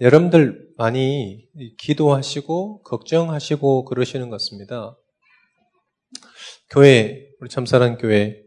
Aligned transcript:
여러분들 0.00 0.70
많이 0.78 1.46
기도하시고 1.78 2.82
걱정하시고 2.84 3.84
그러시는 3.84 4.30
것 4.30 4.36
같습니다. 4.36 4.96
교회, 6.70 7.28
우리 7.40 7.50
참사랑 7.50 7.98
교회, 7.98 8.42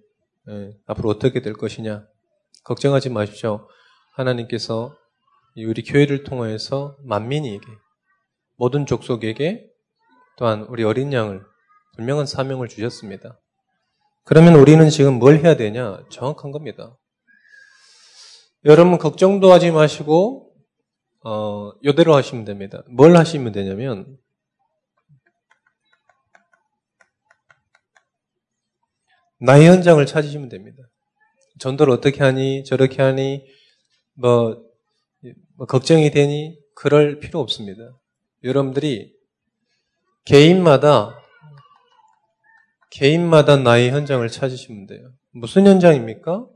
예, 0.50 0.72
앞으로 0.88 1.10
어떻게 1.10 1.42
될 1.42 1.54
것이냐. 1.54 2.06
걱정하지 2.64 3.10
마십시오. 3.10 3.68
하나님께서 4.16 4.98
우리 5.58 5.84
교회를 5.84 6.24
통하여서 6.24 6.98
만민에게, 7.04 7.66
모든 8.56 8.88
족속에게 8.88 9.70
또한 10.38 10.64
우리 10.70 10.84
어린 10.84 11.14
양을 11.14 11.44
분명한 11.96 12.26
사명을 12.26 12.68
주셨습니다. 12.68 13.40
그러면 14.24 14.56
우리는 14.56 14.90
지금 14.90 15.20
뭘 15.20 15.38
해야 15.38 15.56
되냐? 15.56 16.04
정확한 16.10 16.52
겁니다. 16.52 16.98
여러분 18.66 18.98
걱정도 18.98 19.52
하지 19.52 19.70
마시고 19.70 20.53
어, 21.24 21.72
요대로 21.84 22.16
하시면 22.16 22.46
됩니다. 22.46 22.84
뭘 22.90 23.16
하시면 23.16 23.54
되냐면 23.54 24.18
나의 29.40 29.68
현장을 29.68 30.06
찾으시면 30.06 30.50
됩니다. 30.50 30.84
전도를 31.60 31.94
어떻게 31.94 32.24
하니 32.24 32.64
저렇게 32.64 33.02
하니 33.02 33.46
뭐, 34.14 34.64
뭐 35.58 35.68
걱정이 35.68 36.12
되니 36.12 36.58
그럴 36.76 37.20
필요 37.20 37.40
없습니다. 37.40 37.82
여러분들이 38.44 39.14
개인마다 40.26 41.20
개인마다 42.92 43.58
나의 43.58 43.92
현장을 43.92 44.28
찾으시면 44.28 44.88
돼요. 44.88 45.12
무슨 45.32 45.66
현장입니까? 45.66 46.48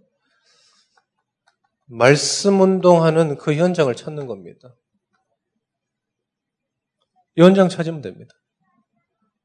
말씀 1.87 2.61
운동하는 2.61 3.37
그 3.37 3.55
현장을 3.55 3.93
찾는 3.95 4.27
겁니다. 4.27 4.75
이 7.35 7.41
현장 7.41 7.69
찾으면 7.69 8.01
됩니다. 8.01 8.33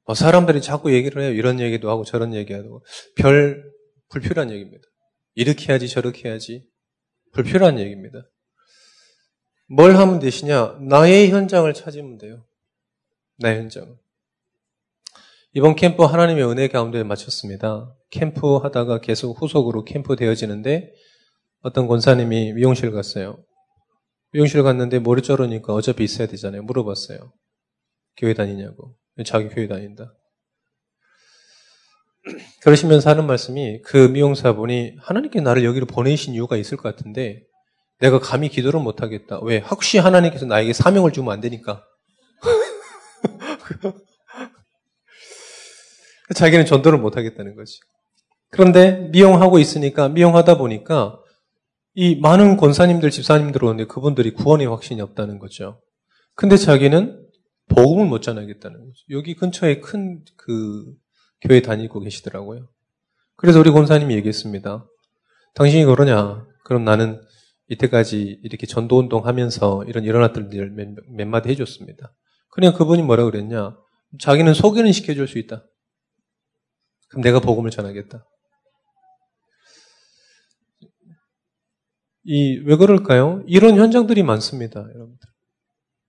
뭐 0.04 0.14
사람들이 0.14 0.60
자꾸 0.60 0.92
얘기를 0.92 1.22
해요. 1.22 1.30
이런 1.32 1.60
얘기도 1.60 1.90
하고 1.90 2.04
저런 2.04 2.34
얘기하고 2.34 2.84
별 3.16 3.70
불필요한 4.08 4.50
얘기입니다. 4.50 4.82
이렇게 5.34 5.68
해야지 5.68 5.88
저렇게 5.88 6.28
해야지 6.28 6.68
불필요한 7.32 7.78
얘기입니다. 7.78 8.28
뭘 9.68 9.96
하면 9.96 10.18
되시냐? 10.18 10.78
나의 10.80 11.30
현장을 11.30 11.72
찾으면 11.72 12.18
돼요. 12.18 12.44
나의 13.38 13.58
현장을. 13.60 13.96
이번 15.54 15.76
캠프 15.76 16.02
하나님의 16.02 16.44
은혜 16.46 16.68
가운데 16.68 17.02
마쳤습니다. 17.04 17.94
캠프 18.10 18.56
하다가 18.56 19.00
계속 19.00 19.40
후속으로 19.40 19.84
캠프 19.84 20.16
되어지는데 20.16 20.92
어떤 21.62 21.86
권사님이 21.86 22.54
미용실 22.54 22.90
갔어요. 22.90 23.38
미용실 24.32 24.62
갔는데 24.62 24.98
머리 24.98 25.22
자르니까 25.22 25.72
어차피 25.72 26.04
있어야 26.04 26.26
되잖아요. 26.26 26.62
물어봤어요. 26.64 27.32
교회 28.16 28.34
다니냐고. 28.34 28.96
자기 29.24 29.48
교회 29.48 29.68
다닌다. 29.68 30.14
그러시면서 32.62 33.10
하는 33.10 33.26
말씀이 33.26 33.82
그 33.82 33.96
미용사분이 33.96 34.96
하나님께 35.00 35.40
나를 35.40 35.64
여기로 35.64 35.86
보내신 35.86 36.34
이유가 36.34 36.56
있을 36.56 36.76
것 36.76 36.94
같은데 36.94 37.42
내가 38.00 38.18
감히 38.18 38.48
기도를 38.48 38.80
못하겠다. 38.80 39.40
왜? 39.42 39.58
혹시 39.58 39.98
하나님께서 39.98 40.46
나에게 40.46 40.72
사명을 40.72 41.12
주면 41.12 41.32
안 41.32 41.40
되니까. 41.40 41.84
자기는 46.34 46.66
전도를 46.66 46.98
못하겠다는 46.98 47.54
거지. 47.54 47.78
그런데 48.50 49.08
미용하고 49.12 49.58
있으니까 49.58 50.08
미용하다 50.08 50.58
보니까 50.58 51.21
이 51.94 52.16
많은 52.16 52.56
권사님들, 52.56 53.10
집사님들 53.10 53.64
오는데 53.64 53.86
그분들이 53.86 54.32
구원의 54.32 54.66
확신이 54.66 55.00
없다는 55.00 55.38
거죠. 55.38 55.80
근데 56.34 56.56
자기는 56.56 57.28
복음을 57.68 58.06
못 58.06 58.22
전하겠다는 58.22 58.78
거죠. 58.78 58.96
여기 59.10 59.34
근처에 59.34 59.80
큰 59.80 60.24
그 60.36 60.84
교회 61.42 61.60
다니고 61.60 62.00
계시더라고요. 62.00 62.68
그래서 63.36 63.60
우리 63.60 63.70
권사님이 63.70 64.14
얘기했습니다. 64.14 64.86
당신이 65.54 65.84
그러냐? 65.84 66.46
그럼 66.64 66.84
나는 66.84 67.20
이때까지 67.68 68.40
이렇게 68.42 68.66
전도 68.66 68.98
운동 68.98 69.26
하면서 69.26 69.84
이런 69.84 70.04
일어났던 70.04 70.52
일을 70.52 70.70
몇, 70.70 70.88
몇 71.10 71.26
마디 71.26 71.48
해줬습니다. 71.50 72.14
그냥 72.50 72.74
그분이 72.74 73.02
뭐라 73.02 73.24
그랬냐? 73.24 73.76
자기는 74.20 74.54
소개는 74.54 74.92
시켜줄 74.92 75.26
수 75.26 75.38
있다. 75.38 75.64
그럼 77.08 77.22
내가 77.22 77.40
복음을 77.40 77.70
전하겠다. 77.70 78.24
이, 82.24 82.60
왜 82.64 82.76
그럴까요? 82.76 83.42
이런 83.46 83.76
현장들이 83.76 84.22
많습니다, 84.22 84.80
여러분들. 84.80 85.28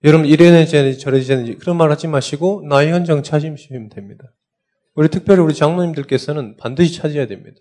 여러분, 0.03 0.27
이래야지, 0.27 0.99
저래야지, 0.99 1.55
그런 1.59 1.77
말 1.77 1.91
하지 1.91 2.07
마시고, 2.07 2.63
나의 2.67 2.91
현장 2.91 3.23
찾으시면 3.23 3.89
됩니다. 3.89 4.33
우리 4.95 5.09
특별히 5.09 5.41
우리 5.41 5.53
장로님들께서는 5.53 6.57
반드시 6.57 6.93
찾아야 6.93 7.25
됩니다. 7.25 7.57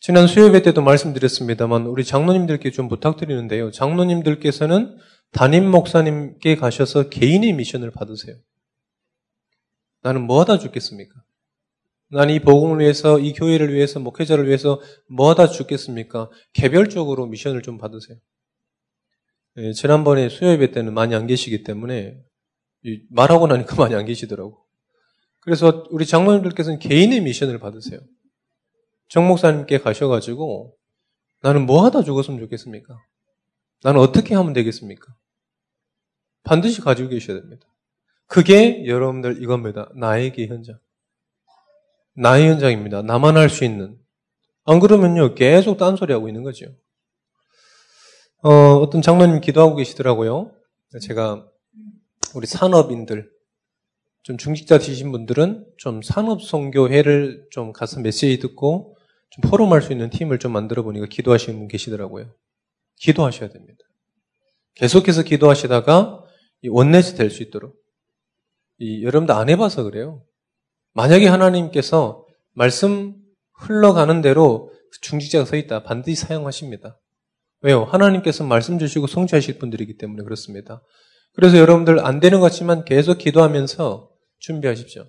지난 0.00 0.26
수요예배 0.26 0.62
때도 0.62 0.82
말씀드렸습니다만, 0.82 1.86
우리 1.86 2.04
장로님들께 2.04 2.70
좀 2.70 2.88
부탁드리는데요. 2.88 3.70
장로님들께서는 3.70 4.96
담임 5.32 5.70
목사님께 5.70 6.56
가셔서 6.56 7.08
개인의 7.08 7.52
미션을 7.54 7.90
받으세요. 7.90 8.36
나는 10.02 10.22
뭐 10.22 10.40
하다 10.40 10.58
죽겠습니까? 10.58 11.14
나는 12.12 12.34
이 12.34 12.40
복음을 12.40 12.78
위해서, 12.78 13.18
이 13.18 13.32
교회를 13.32 13.72
위해서, 13.72 13.98
목회자를 13.98 14.46
위해서 14.46 14.80
뭐 15.08 15.30
하다 15.30 15.48
죽겠습니까? 15.48 16.28
개별적으로 16.52 17.26
미션을 17.26 17.62
좀 17.62 17.78
받으세요. 17.78 18.18
예, 19.56 19.72
지난번에 19.72 20.28
수요 20.28 20.50
예배 20.50 20.72
때는 20.72 20.92
많이 20.92 21.14
안 21.14 21.26
계시기 21.26 21.62
때문에 21.62 22.22
말하고 23.08 23.46
나니까 23.46 23.76
많이 23.80 23.94
안 23.94 24.04
계시더라고. 24.04 24.62
그래서 25.40 25.84
우리 25.90 26.04
장로님들께서는 26.04 26.78
개인의 26.78 27.22
미션을 27.22 27.58
받으세요. 27.58 28.00
정 29.08 29.26
목사님께 29.26 29.78
가셔가지고 29.78 30.76
나는 31.40 31.64
뭐 31.64 31.84
하다 31.84 32.02
죽었으면 32.02 32.40
좋겠습니까? 32.40 32.94
나는 33.82 34.00
어떻게 34.00 34.34
하면 34.34 34.52
되겠습니까? 34.52 35.14
반드시 36.44 36.82
가지고 36.82 37.08
계셔야 37.08 37.40
됩니다. 37.40 37.66
그게 38.26 38.86
여러분들 38.86 39.42
이겁니다. 39.42 39.90
나에게 39.94 40.46
현장. 40.46 40.78
나의 42.14 42.48
현장입니다. 42.48 43.02
나만 43.02 43.36
할 43.36 43.48
수 43.48 43.64
있는. 43.64 43.96
안 44.64 44.80
그러면요, 44.80 45.34
계속 45.34 45.76
딴소리 45.76 46.12
하고 46.12 46.28
있는 46.28 46.42
거죠. 46.42 46.66
어, 48.42 48.50
어떤 48.50 49.02
장로님 49.02 49.40
기도하고 49.40 49.76
계시더라고요. 49.76 50.52
제가 51.00 51.48
우리 52.34 52.46
산업인들, 52.46 53.30
좀 54.22 54.36
중직자 54.36 54.78
되신 54.78 55.10
분들은 55.10 55.66
좀 55.78 56.00
산업선교회를 56.02 57.48
좀 57.50 57.72
가서 57.72 58.00
메시지 58.00 58.38
듣고 58.38 58.96
좀 59.30 59.50
포럼할 59.50 59.82
수 59.82 59.92
있는 59.92 60.10
팀을 60.10 60.38
좀 60.38 60.52
만들어 60.52 60.82
보니까 60.82 61.06
기도하시는 61.06 61.58
분 61.58 61.66
계시더라고요. 61.66 62.32
기도하셔야 62.96 63.48
됩니다. 63.48 63.80
계속해서 64.74 65.22
기도하시다가 65.22 66.22
원넷이 66.68 67.16
될수 67.16 67.42
있도록. 67.42 67.76
이, 68.78 69.02
여러분들 69.04 69.34
안 69.34 69.48
해봐서 69.48 69.82
그래요. 69.82 70.24
만약에 70.94 71.26
하나님께서 71.26 72.26
말씀 72.52 73.14
흘러가는 73.54 74.20
대로 74.20 74.72
중직자가 75.00 75.44
서 75.44 75.56
있다. 75.56 75.82
반드시 75.84 76.22
사용하십니다. 76.22 76.98
왜요? 77.62 77.84
하나님께서 77.84 78.44
말씀 78.44 78.78
주시고 78.78 79.06
성취하실 79.06 79.58
분들이기 79.58 79.96
때문에 79.96 80.24
그렇습니다. 80.24 80.82
그래서 81.34 81.56
여러분들 81.58 82.04
안 82.04 82.20
되는 82.20 82.40
것 82.40 82.50
같지만 82.50 82.84
계속 82.84 83.18
기도하면서 83.18 84.10
준비하십시오. 84.38 85.06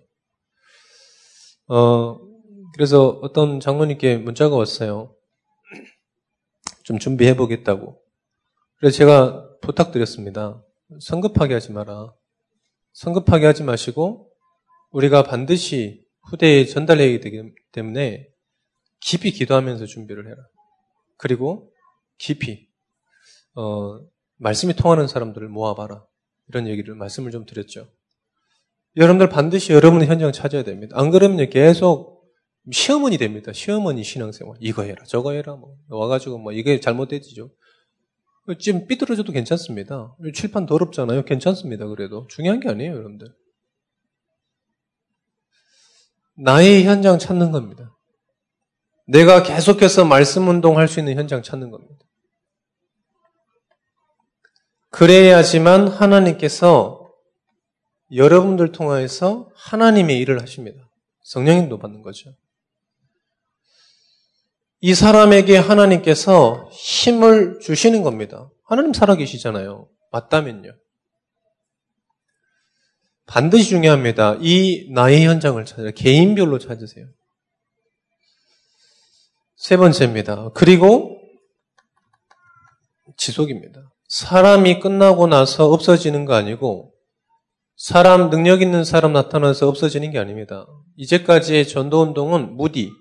어, 1.67 2.19
그래서 2.73 3.19
어떤 3.21 3.59
장로님께 3.59 4.17
문자가 4.17 4.55
왔어요. 4.55 5.15
좀 6.83 6.99
준비해 6.99 7.35
보겠다고. 7.35 7.99
그래서 8.77 8.97
제가 8.97 9.49
부탁드렸습니다. 9.61 10.63
성급하게 10.99 11.55
하지 11.55 11.71
마라. 11.71 12.13
성급하게 12.93 13.45
하지 13.47 13.63
마시고 13.63 14.32
우리가 14.93 15.23
반드시 15.23 16.05
후대에 16.29 16.65
전달해야 16.65 17.19
되기 17.19 17.41
때문에 17.71 18.29
깊이 19.01 19.31
기도하면서 19.31 19.85
준비를 19.85 20.27
해라. 20.27 20.37
그리고 21.17 21.71
깊이 22.17 22.69
어, 23.55 23.99
말씀이 24.37 24.73
통하는 24.73 25.07
사람들을 25.07 25.47
모아봐라. 25.49 26.05
이런 26.47 26.67
얘기를 26.67 26.95
말씀을 26.95 27.31
좀 27.31 27.45
드렸죠. 27.45 27.89
여러분들 28.95 29.29
반드시 29.29 29.73
여러분의 29.73 30.07
현장 30.07 30.31
찾아야 30.31 30.63
됩니다. 30.63 30.95
안 30.97 31.09
그러면 31.09 31.49
계속 31.49 32.23
시어머니 32.71 33.17
됩니다. 33.17 33.51
시어머니 33.51 34.03
신앙생활. 34.03 34.55
이거 34.59 34.83
해라, 34.83 35.03
저거 35.05 35.31
해라, 35.31 35.55
뭐. 35.55 35.75
와가지고 35.89 36.37
뭐, 36.37 36.51
이게 36.53 36.79
잘못되지죠. 36.79 37.49
지금 38.59 38.87
삐뚤어져도 38.87 39.31
괜찮습니다. 39.31 40.15
칠판 40.33 40.65
더럽잖아요. 40.65 41.25
괜찮습니다. 41.25 41.87
그래도. 41.87 42.27
중요한 42.27 42.59
게 42.59 42.69
아니에요, 42.69 42.93
여러분들. 42.93 43.33
나의 46.35 46.83
현장 46.83 47.19
찾는 47.19 47.51
겁니다. 47.51 47.95
내가 49.07 49.43
계속해서 49.43 50.05
말씀 50.05 50.47
운동할 50.47 50.87
수 50.87 50.99
있는 50.99 51.15
현장 51.15 51.43
찾는 51.43 51.71
겁니다. 51.71 51.93
그래야지만 54.89 55.87
하나님께서 55.87 57.11
여러분들 58.13 58.71
통하여서 58.71 59.49
하나님의 59.55 60.19
일을 60.19 60.41
하십니다. 60.41 60.87
성령님도 61.23 61.79
받는 61.79 62.01
거죠. 62.01 62.31
이 64.81 64.93
사람에게 64.93 65.57
하나님께서 65.57 66.69
힘을 66.71 67.59
주시는 67.59 68.03
겁니다. 68.03 68.49
하나님 68.65 68.93
살아계시잖아요. 68.93 69.87
맞다면요. 70.11 70.73
반드시 73.25 73.69
중요합니다. 73.69 74.37
이 74.41 74.89
나의 74.93 75.25
현장을 75.25 75.63
찾아요. 75.65 75.91
개인별로 75.91 76.59
찾으세요. 76.59 77.05
세 79.55 79.77
번째입니다. 79.77 80.49
그리고 80.53 81.17
지속입니다. 83.17 83.79
사람이 84.09 84.79
끝나고 84.79 85.27
나서 85.27 85.71
없어지는 85.71 86.25
거 86.25 86.33
아니고 86.33 86.93
사람 87.75 88.29
능력 88.29 88.61
있는 88.61 88.83
사람 88.83 89.13
나타나서 89.13 89.67
없어지는 89.67 90.11
게 90.11 90.19
아닙니다. 90.19 90.65
이제까지의 90.97 91.67
전도 91.67 92.01
운동은 92.01 92.55
무디 92.55 92.91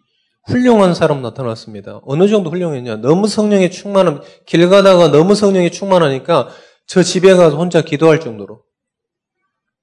훌륭한 0.46 0.94
사람 0.94 1.22
나타났습니다. 1.22 2.00
어느 2.04 2.28
정도 2.28 2.50
훌륭했냐? 2.50 2.96
너무 2.96 3.28
성령에 3.28 3.70
충만한 3.70 4.22
길 4.46 4.68
가다가 4.68 5.08
너무 5.08 5.34
성령에 5.34 5.70
충만하니까 5.70 6.48
저 6.86 7.02
집에 7.02 7.34
가서 7.34 7.56
혼자 7.56 7.82
기도할 7.82 8.20
정도로 8.20 8.62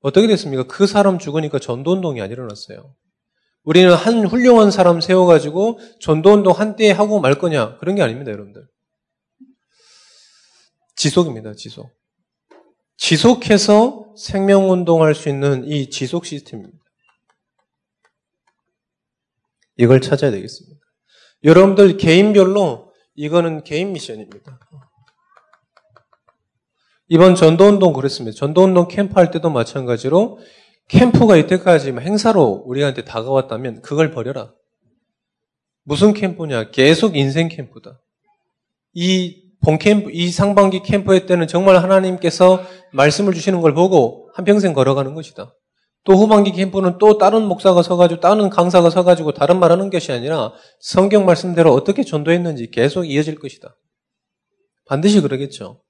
어떻게 0.01 0.27
됐습니까? 0.27 0.63
그 0.63 0.87
사람 0.87 1.19
죽으니까 1.19 1.59
전도 1.59 1.93
운동이 1.93 2.21
안 2.21 2.31
일어났어요. 2.31 2.95
우리는 3.63 3.93
한 3.93 4.25
훌륭한 4.25 4.71
사람 4.71 5.01
세워가지고 5.01 5.79
전도 5.99 6.33
운동 6.33 6.53
한때 6.53 6.91
하고 6.91 7.19
말 7.19 7.35
거냐 7.35 7.77
그런 7.77 7.95
게 7.95 8.01
아닙니다, 8.01 8.31
여러분들. 8.31 8.65
지속입니다, 10.95 11.53
지속. 11.53 11.89
지속해서 12.97 14.13
생명 14.17 14.71
운동 14.71 15.03
할 15.03 15.15
수 15.15 15.29
있는 15.29 15.65
이 15.65 15.89
지속 15.89 16.25
시스템입니다. 16.25 16.77
이걸 19.77 20.01
찾아야 20.01 20.31
되겠습니다. 20.31 20.79
여러분들 21.45 21.97
개인별로 21.97 22.93
이거는 23.15 23.63
개인 23.63 23.93
미션입니다. 23.93 24.59
이번 27.09 27.33
전도운동 27.33 27.93
그랬습니다. 27.93 28.37
전도운동 28.37 28.87
캠프 28.87 29.15
할 29.15 29.31
때도 29.31 29.49
마찬가지로 29.49 30.37
캠프가 30.87 31.37
이때까지 31.37 31.91
행사로 31.91 32.63
우리한테 32.65 33.03
다가왔다면 33.03 33.81
그걸 33.81 34.11
버려라. 34.11 34.53
무슨 35.83 36.13
캠프냐? 36.13 36.69
계속 36.69 37.17
인생 37.17 37.47
캠프다. 37.47 37.99
이 38.93 39.41
본캠프, 39.65 40.11
이 40.11 40.29
상반기 40.29 40.83
캠프회 40.83 41.25
때는 41.25 41.47
정말 41.47 41.77
하나님께서 41.77 42.61
말씀을 42.93 43.33
주시는 43.33 43.61
걸 43.61 43.73
보고 43.73 44.29
한평생 44.35 44.73
걸어가는 44.73 45.15
것이다. 45.15 45.53
또 46.03 46.13
후반기 46.13 46.51
캠프는 46.51 46.99
또 46.99 47.17
다른 47.17 47.43
목사가 47.43 47.81
서가지고 47.81 48.21
다른 48.21 48.49
강사가 48.51 48.91
서가지고 48.91 49.33
다른 49.33 49.59
말 49.59 49.71
하는 49.71 49.89
것이 49.89 50.11
아니라 50.11 50.53
성경 50.79 51.25
말씀대로 51.25 51.73
어떻게 51.73 52.03
전도했는지 52.03 52.69
계속 52.69 53.05
이어질 53.05 53.39
것이다. 53.39 53.75
반드시 54.85 55.21
그러겠죠. 55.21 55.81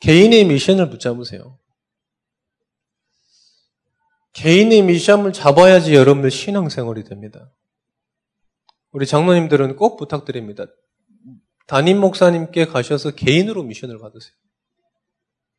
개인의 0.00 0.44
미션을 0.44 0.90
붙잡으세요. 0.90 1.58
개인의 4.34 4.82
미션을 4.82 5.32
잡아야지 5.32 5.94
여러분들 5.94 6.30
신앙생활이 6.30 7.04
됩니다. 7.04 7.50
우리 8.92 9.06
장로님들은 9.06 9.76
꼭 9.76 9.96
부탁드립니다. 9.96 10.66
담임 11.66 11.98
목사님께 11.98 12.66
가셔서 12.66 13.12
개인으로 13.12 13.62
미션을 13.62 13.98
받으세요. 13.98 14.32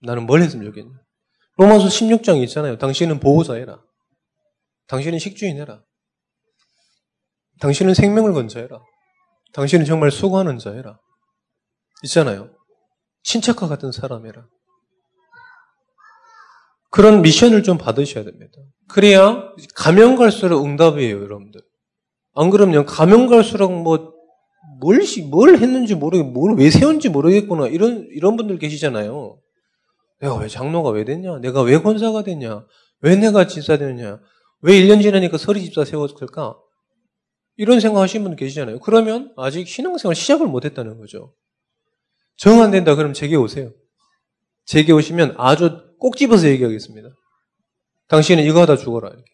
나는 0.01 0.25
뭘 0.25 0.41
했으면 0.41 0.65
좋겠냐. 0.65 0.93
로마서 1.57 1.87
16장 1.87 2.41
있잖아요. 2.43 2.77
당신은 2.77 3.19
보호자해라. 3.19 3.83
당신은 4.87 5.19
식주인해라. 5.19 5.83
당신은 7.59 7.93
생명을 7.95 8.33
건져해라. 8.33 8.79
당신은 9.53 9.85
정말 9.85 10.11
수고하는 10.11 10.59
자해라. 10.59 10.99
있잖아요. 12.03 12.56
친척과 13.23 13.67
같은 13.67 13.91
사람이라. 13.91 14.47
그런 16.89 17.21
미션을 17.21 17.63
좀 17.63 17.77
받으셔야 17.77 18.23
됩니다. 18.23 18.53
그래야 18.87 19.51
가면 19.75 20.15
갈수록 20.15 20.63
응답이에요, 20.63 21.21
여러분들. 21.21 21.61
안 22.33 22.49
그러면 22.49 22.85
가면 22.85 23.27
갈수록 23.27 23.71
뭐 23.71 24.13
뭘, 24.79 24.99
뭘 25.29 25.57
했는지 25.57 25.95
모르겠, 25.95 26.23
뭘왜 26.25 26.69
세운지 26.69 27.09
모르겠구나. 27.09 27.67
이런, 27.67 28.07
이런 28.11 28.37
분들 28.37 28.59
계시잖아요. 28.59 29.39
내가 30.21 30.35
왜 30.35 30.47
장로가 30.47 30.91
왜 30.91 31.03
됐냐? 31.03 31.39
내가 31.39 31.61
왜 31.61 31.79
권사가 31.79 32.23
됐냐? 32.23 32.65
왜 33.01 33.15
내가 33.15 33.47
집사 33.47 33.77
됐냐? 33.77 34.19
왜 34.61 34.73
1년 34.73 35.01
지나니까 35.01 35.37
서리 35.37 35.63
집사 35.63 35.83
세웠을까? 35.85 36.57
이런 37.55 37.79
생각 37.79 38.01
하시는 38.01 38.23
분 38.23 38.35
계시잖아요. 38.35 38.79
그러면 38.79 39.33
아직 39.35 39.67
신앙생활 39.67 40.15
시작을 40.15 40.47
못 40.47 40.65
했다는 40.65 40.97
거죠. 40.97 41.33
정 42.37 42.61
안 42.61 42.71
된다 42.71 42.95
그럼 42.95 43.13
제게 43.13 43.35
오세요. 43.35 43.71
제게 44.65 44.91
오시면 44.91 45.35
아주 45.37 45.95
꼭 45.99 46.17
집어서 46.17 46.47
얘기하겠습니다. 46.47 47.09
당신은 48.07 48.43
이거 48.43 48.61
하다 48.61 48.77
죽어라. 48.77 49.09
이렇게. 49.09 49.25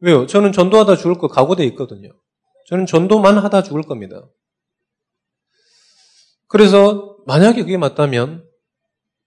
왜요? 0.00 0.26
저는 0.26 0.52
전도하다 0.52 0.96
죽을 0.96 1.16
거 1.16 1.28
각오돼 1.28 1.64
있거든요. 1.66 2.10
저는 2.66 2.86
전도만 2.86 3.38
하다 3.38 3.62
죽을 3.62 3.82
겁니다. 3.82 4.22
그래서 6.48 7.16
만약에 7.26 7.62
그게 7.62 7.76
맞다면 7.78 8.46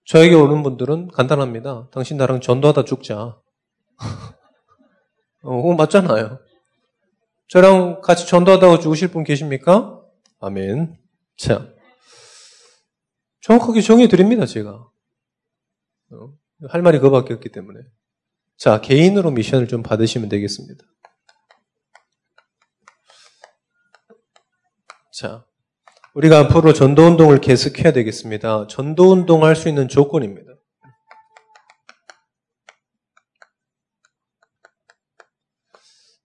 저에게 0.05 0.35
오는 0.35 0.63
분들은 0.63 1.09
간단합니다. 1.09 1.89
당신 1.91 2.17
나랑 2.17 2.41
전도하다 2.41 2.85
죽자. 2.85 3.39
어, 5.43 5.73
맞잖아요. 5.73 6.39
저랑 7.49 8.01
같이 8.01 8.27
전도하다가 8.27 8.79
죽으실 8.79 9.07
분 9.09 9.23
계십니까? 9.23 10.01
아멘. 10.39 10.97
자. 11.37 11.76
정확하게 13.47 13.79
정해드립니다, 13.79 14.45
제가. 14.45 14.71
어, 14.71 16.33
할 16.67 16.81
말이 16.81 16.99
그거밖에 16.99 17.33
없기 17.33 17.47
때문에. 17.49 17.79
자, 18.57 18.81
개인으로 18.81 19.31
미션을 19.31 19.69
좀 19.69 19.83
받으시면 19.83 20.27
되겠습니다. 20.27 20.83
자, 25.13 25.45
우리가 26.13 26.39
앞으로 26.39 26.73
전도운동을 26.73 27.39
계속해야 27.39 27.93
되겠습니다. 27.93 28.67
전도운동 28.67 29.45
할 29.45 29.55
수 29.55 29.69
있는 29.69 29.87
조건입니다. 29.87 30.51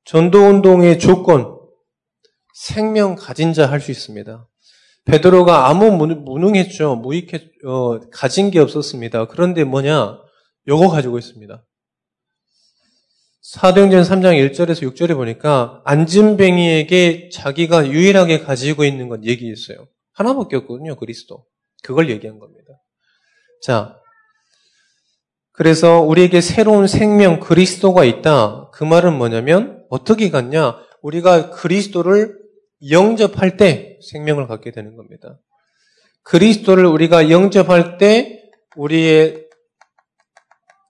전도운동의 0.05 0.99
조건, 0.99 1.57
생명 2.53 3.15
가진 3.15 3.53
자 3.53 3.67
할 3.67 3.81
수 3.81 3.93
있습니다. 3.93 4.49
베드로가 5.05 5.69
아무 5.69 5.91
무능했죠. 5.91 6.97
무익했, 6.97 7.65
어, 7.67 8.01
가진 8.11 8.51
게 8.51 8.61
없었습니다. 8.61 9.27
그런데 9.27 9.65
뭐냐? 9.65 10.19
요거 10.69 10.89
가지고 10.89 11.19
있습니다. 11.19 11.65
사도행전 13.43 14.05
3장 14.05 14.51
1절에서 14.53 14.89
6절에 14.95 15.15
보니까 15.15 15.83
안진뱅이에게 15.85 17.31
자기가 17.31 17.89
유일하게 17.89 18.39
가지고 18.39 18.85
있는 18.85 19.09
건 19.09 19.25
얘기했어요. 19.25 19.89
하나밖에 20.13 20.57
없거든요, 20.57 20.95
그리스도. 20.97 21.45
그걸 21.83 22.09
얘기한 22.09 22.39
겁니다. 22.39 22.69
자, 23.63 23.97
그래서 25.53 26.01
우리에게 26.01 26.41
새로운 26.41 26.87
생명 26.87 27.41
그리스도가 27.41 28.05
있다. 28.05 28.71
그 28.73 28.85
말은 28.85 29.19
뭐냐면 29.19 29.85
어떻게 29.91 30.31
갔냐? 30.31 30.77
우리가 31.03 31.51
그리스도를 31.51 32.42
영접할 32.91 33.57
때 33.57 33.99
생명을 34.11 34.47
갖게 34.47 34.71
되는 34.71 34.97
겁니다. 34.97 35.39
그리스도를 36.23 36.87
우리가 36.87 37.31
영접할 37.31 37.99
때 37.99 38.43
우리의 38.77 39.47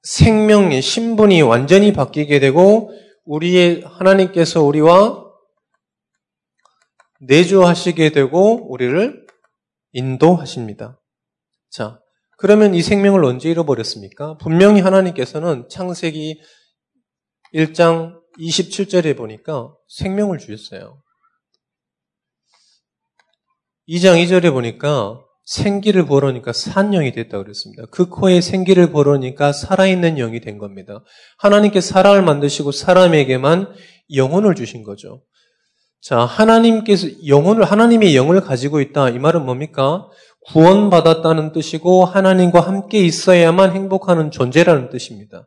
생명의 0.03 0.83
신분이 0.83 1.43
완전히 1.43 1.93
바뀌게 1.93 2.41
되고 2.41 2.91
우리의 3.25 3.83
하나님께서 3.85 4.63
우리와 4.63 5.23
내주하시게 7.21 8.11
되고 8.11 8.69
우리를 8.71 9.27
인도하십니다. 9.93 11.01
자, 11.71 12.01
그러면 12.37 12.75
이 12.75 12.83
생명을 12.83 13.25
언제 13.25 13.51
잃어버렸습니까? 13.51 14.37
분명히 14.39 14.81
하나님께서는 14.81 15.69
창세기 15.69 16.41
1장 17.55 18.21
27절에 18.41 19.17
보니까 19.17 19.73
생명을 19.89 20.39
주셨어요. 20.39 21.01
2장 23.93 24.25
2절에 24.25 24.51
보니까 24.53 25.21
생기를 25.45 26.07
벌으니까 26.07 26.55
산 26.55 26.93
영이 26.93 27.13
됐다 27.13 27.37
그랬습니다. 27.37 27.85
그 27.91 28.09
코에 28.09 28.41
생기를 28.41 28.91
벌으니까 28.91 29.53
살아있는 29.53 30.15
영이 30.17 30.41
된 30.41 30.57
겁니다. 30.57 31.05
하나님께 31.37 31.83
사람을 31.83 32.23
만드시고 32.23 32.73
사람에게만 32.73 33.75
영혼을 34.15 34.55
주신 34.55 34.83
거죠. 34.83 35.23
자, 36.01 36.21
하나님께서 36.21 37.07
영혼을, 37.27 37.65
하나님의 37.65 38.17
영을 38.17 38.41
가지고 38.41 38.81
있다. 38.81 39.11
이 39.11 39.19
말은 39.19 39.45
뭡니까? 39.45 40.09
구원받았다는 40.47 41.53
뜻이고 41.53 42.07
하나님과 42.07 42.61
함께 42.61 43.05
있어야만 43.05 43.73
행복하는 43.73 44.31
존재라는 44.31 44.89
뜻입니다. 44.89 45.47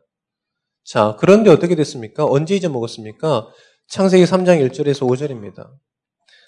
자, 0.84 1.16
그런데 1.18 1.50
어떻게 1.50 1.74
됐습니까? 1.74 2.24
언제 2.24 2.54
잊어먹었습니까? 2.54 3.48
창세기 3.88 4.24
3장 4.24 4.64
1절에서 4.70 5.00
5절입니다. 5.00 5.66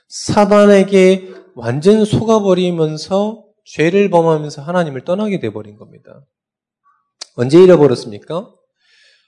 사단에게 0.09 1.35
완전 1.55 2.05
속아버리면서 2.05 3.45
죄를 3.65 4.11
범하면서 4.11 4.63
하나님을 4.63 5.05
떠나게 5.05 5.41
돼버린 5.41 5.77
겁니다. 5.77 6.23
언제 7.37 7.63
잃어버렸습니까? 7.63 8.51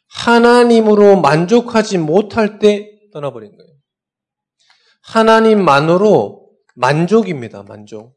하나님으로 0.09 1.21
만족하지 1.21 1.99
못할 1.99 2.59
때 2.59 2.91
떠나버린 3.13 3.57
거예요. 3.57 3.71
하나님만으로 5.03 6.49
만족입니다. 6.75 7.63
만족. 7.63 8.17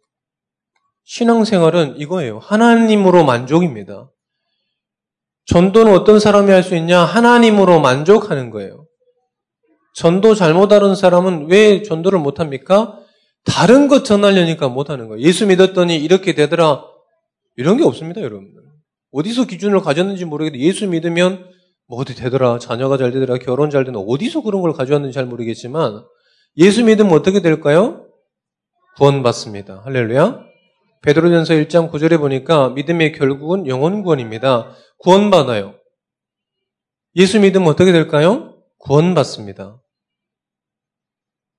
신앙생활은 1.05 1.97
이거예요. 1.97 2.39
하나님으로 2.39 3.25
만족입니다. 3.25 4.09
전도는 5.45 5.93
어떤 5.93 6.19
사람이 6.19 6.49
할 6.51 6.63
수 6.63 6.75
있냐? 6.75 7.01
하나님으로 7.01 7.81
만족하는 7.81 8.49
거예요. 8.49 8.82
전도 9.93 10.35
잘못 10.35 10.71
하는 10.71 10.95
사람은 10.95 11.47
왜 11.49 11.83
전도를 11.83 12.19
못합니까? 12.19 12.99
다른 13.45 13.87
것 13.87 14.05
전하려니까 14.05 14.69
못하는 14.69 15.07
거예요. 15.07 15.21
예수 15.21 15.45
믿었더니 15.47 15.97
이렇게 15.97 16.33
되더라. 16.33 16.85
이런 17.55 17.77
게 17.77 17.83
없습니다, 17.83 18.21
여러분들. 18.21 18.61
어디서 19.11 19.45
기준을 19.45 19.81
가졌는지 19.81 20.25
모르겠는데 20.25 20.65
예수 20.65 20.87
믿으면 20.87 21.45
뭐 21.87 21.99
어디 21.99 22.15
되더라, 22.15 22.57
자녀가 22.57 22.97
잘 22.97 23.11
되더라, 23.11 23.37
결혼 23.37 23.69
잘 23.69 23.83
되더라. 23.83 24.03
어디서 24.07 24.41
그런 24.41 24.61
걸 24.61 24.73
가져왔는지 24.73 25.13
잘 25.13 25.25
모르겠지만 25.25 26.03
예수 26.57 26.83
믿으면 26.83 27.11
어떻게 27.13 27.41
될까요? 27.41 28.07
구원받습니다. 28.97 29.81
할렐루야. 29.85 30.39
베드로전서 31.03 31.53
1장 31.55 31.91
9절에 31.91 32.17
보니까 32.17 32.69
믿음의 32.69 33.11
결국은 33.11 33.67
영원 33.67 34.03
구원입니다. 34.03 34.71
구원받아요. 34.99 35.75
예수 37.15 37.39
믿으면 37.39 37.67
어떻게 37.67 37.91
될까요? 37.91 38.55
구원받습니다. 38.79 39.82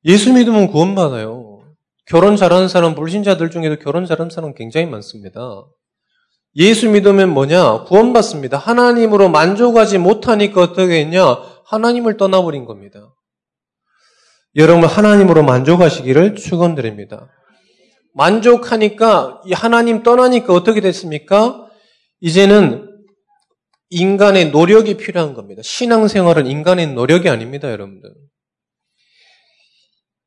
예수 0.04 0.32
믿으면 0.32 0.68
구원받아요. 0.68 1.62
결혼 2.06 2.36
잘하는 2.36 2.68
사람, 2.68 2.94
불신자들 2.94 3.50
중에도 3.50 3.76
결혼 3.76 4.04
잘하는 4.04 4.30
사람 4.30 4.54
굉장히 4.54 4.86
많습니다. 4.86 5.40
예수 6.56 6.88
믿으면 6.90 7.30
뭐냐? 7.30 7.84
구원받습니다. 7.84 8.58
하나님으로 8.58 9.28
만족하지 9.28 9.98
못하니까 9.98 10.60
어떻게 10.60 11.00
했냐? 11.00 11.24
하나님을 11.66 12.16
떠나버린 12.16 12.64
겁니다. 12.64 13.14
여러분 14.56 14.84
하나님으로 14.84 15.42
만족하시기를 15.42 16.36
축원드립니다. 16.36 17.28
만족하니까 18.12 19.42
하나님 19.52 20.04
떠나니까 20.04 20.52
어떻게 20.52 20.80
됐습니까? 20.80 21.66
이제는 22.20 22.88
인간의 23.90 24.50
노력이 24.50 24.96
필요한 24.96 25.34
겁니다. 25.34 25.62
신앙생활은 25.64 26.46
인간의 26.46 26.88
노력이 26.88 27.28
아닙니다, 27.28 27.70
여러분들. 27.70 28.10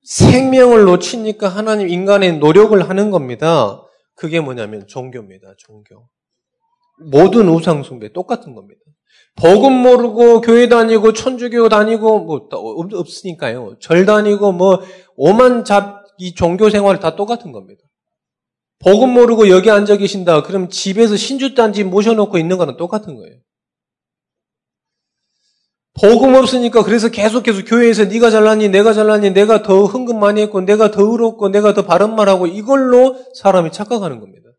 생명을 0.07 0.85
놓치니까 0.85 1.47
하나님 1.47 1.89
인간의 1.89 2.39
노력을 2.39 2.89
하는 2.89 3.11
겁니다. 3.11 3.81
그게 4.15 4.39
뭐냐면 4.39 4.87
종교입니다, 4.87 5.53
종교. 5.57 6.07
모든 7.11 7.47
우상 7.49 7.83
숭배 7.83 8.11
똑같은 8.11 8.55
겁니다. 8.55 8.81
복음 9.35 9.73
모르고 9.73 10.41
교회 10.41 10.67
다니고 10.67 11.13
천주교 11.13 11.69
다니고 11.69 12.19
뭐 12.19 12.47
없으니까요. 12.51 13.75
절 13.79 14.05
다니고 14.05 14.51
뭐 14.51 14.81
오만 15.15 15.63
잡 15.63 15.97
이 16.17 16.33
종교 16.33 16.69
생활 16.69 16.99
다 16.99 17.15
똑같은 17.15 17.51
겁니다. 17.51 17.81
복음 18.79 19.09
모르고 19.09 19.49
여기 19.49 19.71
앉아 19.71 19.97
계신다. 19.97 20.43
그럼 20.43 20.69
집에서 20.69 21.15
신주 21.15 21.55
단지 21.55 21.83
모셔놓고 21.83 22.37
있는 22.37 22.57
거는 22.57 22.77
똑같은 22.77 23.15
거예요. 23.15 23.37
복음 25.99 26.35
없으니까 26.35 26.83
그래서 26.83 27.09
계속 27.09 27.43
계속 27.43 27.63
교회에서 27.63 28.05
네가 28.05 28.29
잘났니 28.29 28.69
내가 28.69 28.93
잘났니 28.93 29.31
내가 29.31 29.63
더 29.63 29.85
흥금 29.85 30.19
많이 30.19 30.41
했고 30.41 30.61
내가 30.61 30.91
더 30.91 31.01
의롭고 31.01 31.49
내가 31.49 31.73
더 31.73 31.85
바른 31.85 32.15
말하고 32.15 32.47
이걸로 32.47 33.15
사람이 33.35 33.71
착각하는 33.71 34.19
겁니다. 34.19 34.49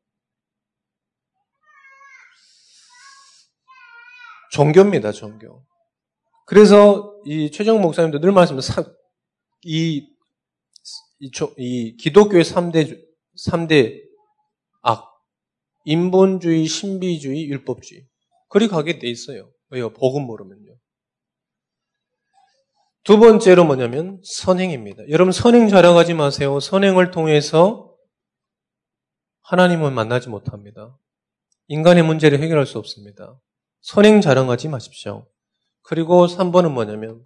종교입니다, 4.50 5.12
종교. 5.12 5.64
그래서 6.46 7.14
이 7.24 7.50
최정 7.50 7.80
목사님도 7.80 8.20
늘 8.20 8.32
말씀하시는 8.32 8.88
이, 9.62 10.06
이, 11.20 11.30
이 11.58 11.96
기독교의 11.96 12.42
3대, 12.42 12.98
3대 13.46 14.00
악. 14.82 15.04
인본주의, 15.84 16.66
신비주의, 16.66 17.48
율법주의. 17.48 18.06
그리 18.48 18.66
가게 18.66 18.98
돼 18.98 19.08
있어요. 19.08 19.50
왜요? 19.70 19.92
복음 19.92 20.22
모르면요. 20.22 20.74
두 23.08 23.18
번째로 23.18 23.64
뭐냐면 23.64 24.20
선행입니다. 24.22 25.04
여러분 25.08 25.32
선행 25.32 25.70
자랑하지 25.70 26.12
마세요. 26.12 26.60
선행을 26.60 27.10
통해서 27.10 27.94
하나님을 29.44 29.90
만나지 29.92 30.28
못합니다. 30.28 30.94
인간의 31.68 32.02
문제를 32.02 32.38
해결할 32.42 32.66
수 32.66 32.76
없습니다. 32.76 33.40
선행 33.80 34.20
자랑하지 34.20 34.68
마십시오. 34.68 35.26
그리고 35.84 36.26
3번은 36.26 36.70
뭐냐면 36.70 37.24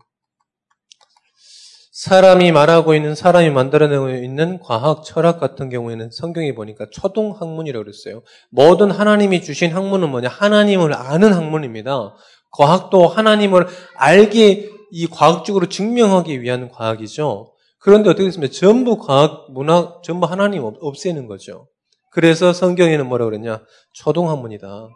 사람이 1.90 2.52
말하고 2.52 2.94
있는 2.94 3.16
사람이 3.16 3.50
만들어내고 3.50 4.10
있는 4.10 4.60
과학, 4.60 5.02
철학 5.02 5.40
같은 5.40 5.68
경우에는 5.68 6.12
성경에 6.12 6.54
보니까 6.54 6.86
초동 6.92 7.32
학문이라고 7.32 7.82
그랬어요. 7.82 8.22
모든 8.50 8.92
하나님이 8.92 9.42
주신 9.42 9.72
학문은 9.72 10.10
뭐냐? 10.10 10.28
하나님을 10.28 10.94
아는 10.94 11.32
학문입니다. 11.32 12.14
과학도 12.52 13.08
하나님을 13.08 13.66
알게 13.96 14.81
이 14.94 15.06
과학적으로 15.06 15.70
증명하기 15.70 16.42
위한 16.42 16.68
과학이죠. 16.68 17.54
그런데 17.78 18.10
어떻게 18.10 18.26
됐습니까? 18.26 18.52
전부 18.52 18.98
과학, 18.98 19.50
문학, 19.50 20.02
전부 20.02 20.26
하나님 20.26 20.64
없애는 20.64 21.26
거죠. 21.26 21.66
그래서 22.10 22.52
성경에는 22.52 23.08
뭐라고 23.08 23.30
그랬냐? 23.30 23.64
초동 23.94 24.28
학문이다. 24.28 24.88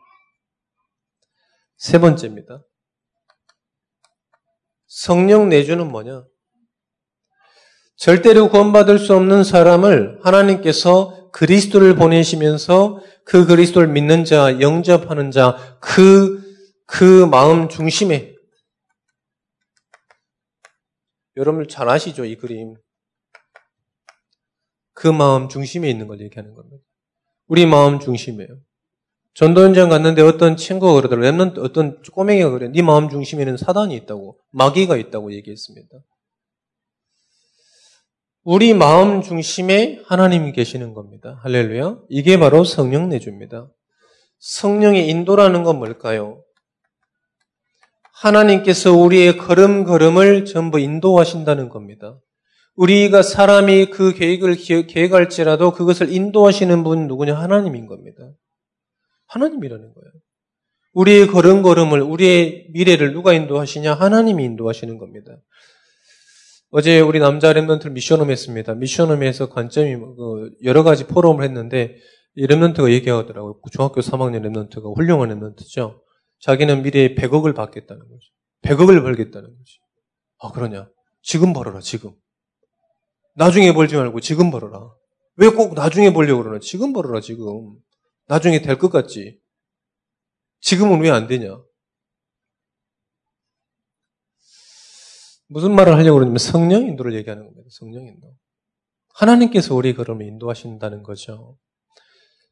세 1.78 1.98
번째입니다. 1.98 2.62
성령 4.86 5.48
내주는 5.48 5.90
뭐냐? 5.90 6.24
절대로 7.96 8.50
구원받을 8.50 8.98
수 8.98 9.16
없는 9.16 9.44
사람을 9.44 10.20
하나님께서 10.22 11.30
그리스도를 11.32 11.96
보내시면서 11.96 13.00
그 13.24 13.46
그리스도를 13.46 13.88
믿는 13.88 14.26
자, 14.26 14.60
영접하는 14.60 15.30
자, 15.30 15.56
그, 15.80 16.42
그 16.86 17.24
마음 17.24 17.70
중심에 17.70 18.35
여러분 21.36 21.66
잘 21.68 21.88
아시죠? 21.88 22.24
이 22.24 22.36
그림. 22.36 22.74
그 24.94 25.08
마음 25.08 25.48
중심에 25.48 25.90
있는 25.90 26.06
걸 26.06 26.20
얘기하는 26.20 26.54
겁니다. 26.54 26.82
우리 27.46 27.66
마음 27.66 28.00
중심이에요. 28.00 28.58
전도 29.34 29.62
현장 29.62 29.90
갔는데 29.90 30.22
어떤 30.22 30.56
친구가 30.56 30.94
그러더라고요. 30.94 31.30
랩넌 31.30 31.58
어떤 31.58 32.00
꼬맹이가 32.02 32.50
그래. 32.50 32.68
네 32.68 32.80
마음 32.80 33.10
중심에는 33.10 33.58
사단이 33.58 33.94
있다고. 33.94 34.38
마귀가 34.52 34.96
있다고 34.96 35.34
얘기했습니다. 35.34 35.98
우리 38.44 38.72
마음 38.72 39.20
중심에 39.20 40.00
하나님이 40.06 40.52
계시는 40.52 40.94
겁니다. 40.94 41.38
할렐루야. 41.42 41.98
이게 42.08 42.38
바로 42.38 42.64
성령 42.64 43.10
내주입니다. 43.10 43.68
성령의 44.38 45.08
인도라는 45.08 45.64
건 45.64 45.78
뭘까요? 45.78 46.42
하나님께서 48.20 48.92
우리의 48.92 49.36
걸음걸음을 49.36 50.46
전부 50.46 50.78
인도하신다는 50.78 51.68
겁니다. 51.68 52.18
우리가 52.74 53.22
사람이 53.22 53.86
그 53.86 54.12
계획을 54.12 54.56
계획할지라도 54.86 55.72
그것을 55.72 56.12
인도하시는 56.12 56.84
분 56.84 57.08
누구냐? 57.08 57.34
하나님인 57.34 57.86
겁니다. 57.86 58.32
하나님이라는 59.28 59.94
거예요. 59.94 60.12
우리의 60.92 61.26
걸음걸음을, 61.26 62.00
우리의 62.00 62.68
미래를 62.72 63.12
누가 63.12 63.32
인도하시냐? 63.32 63.94
하나님이 63.94 64.44
인도하시는 64.44 64.96
겁니다. 64.98 65.38
어제 66.70 67.00
우리 67.00 67.18
남자 67.18 67.52
랩런트를 67.52 67.92
미션홈 67.92 68.30
했습니다. 68.30 68.74
미션홈에서 68.74 69.50
관점이 69.50 69.94
그 69.94 70.50
여러 70.64 70.82
가지 70.82 71.06
포럼을 71.06 71.44
했는데 71.44 71.96
이 72.34 72.46
랩런트가 72.46 72.90
얘기하더라고요. 72.92 73.60
중학교 73.72 74.00
3학년 74.00 74.42
랩런트가 74.42 74.96
훌륭한 74.96 75.30
랩런트죠. 75.30 76.05
자기는 76.40 76.82
미래에 76.82 77.14
100억을 77.14 77.54
받겠다는 77.54 78.02
거죠. 78.08 78.20
100억을 78.62 79.02
벌겠다는 79.02 79.48
거지. 79.56 79.78
아, 80.38 80.50
그러냐? 80.52 80.88
지금 81.22 81.52
벌어라, 81.52 81.80
지금. 81.80 82.14
나중에 83.34 83.72
벌지 83.72 83.96
말고 83.96 84.20
지금 84.20 84.50
벌어라. 84.50 84.80
왜 85.36 85.48
꼭 85.50 85.74
나중에 85.74 86.12
벌려고 86.12 86.42
그러나? 86.42 86.58
지금 86.60 86.92
벌어라, 86.92 87.20
지금. 87.20 87.76
나중에 88.26 88.60
될 88.62 88.78
것 88.78 88.90
같지. 88.90 89.40
지금은 90.60 91.00
왜 91.02 91.10
안 91.10 91.26
되냐? 91.26 91.58
무슨 95.48 95.74
말을 95.74 95.94
하려고 95.94 96.14
그러냐면 96.14 96.38
성령 96.38 96.86
인도를 96.86 97.14
얘기하는 97.14 97.44
겁니다. 97.44 97.68
성령 97.70 98.06
인도. 98.06 98.34
하나님께서 99.14 99.74
우리 99.74 99.94
걸음을 99.94 100.26
인도하신다는 100.26 101.02
거죠. 101.02 101.56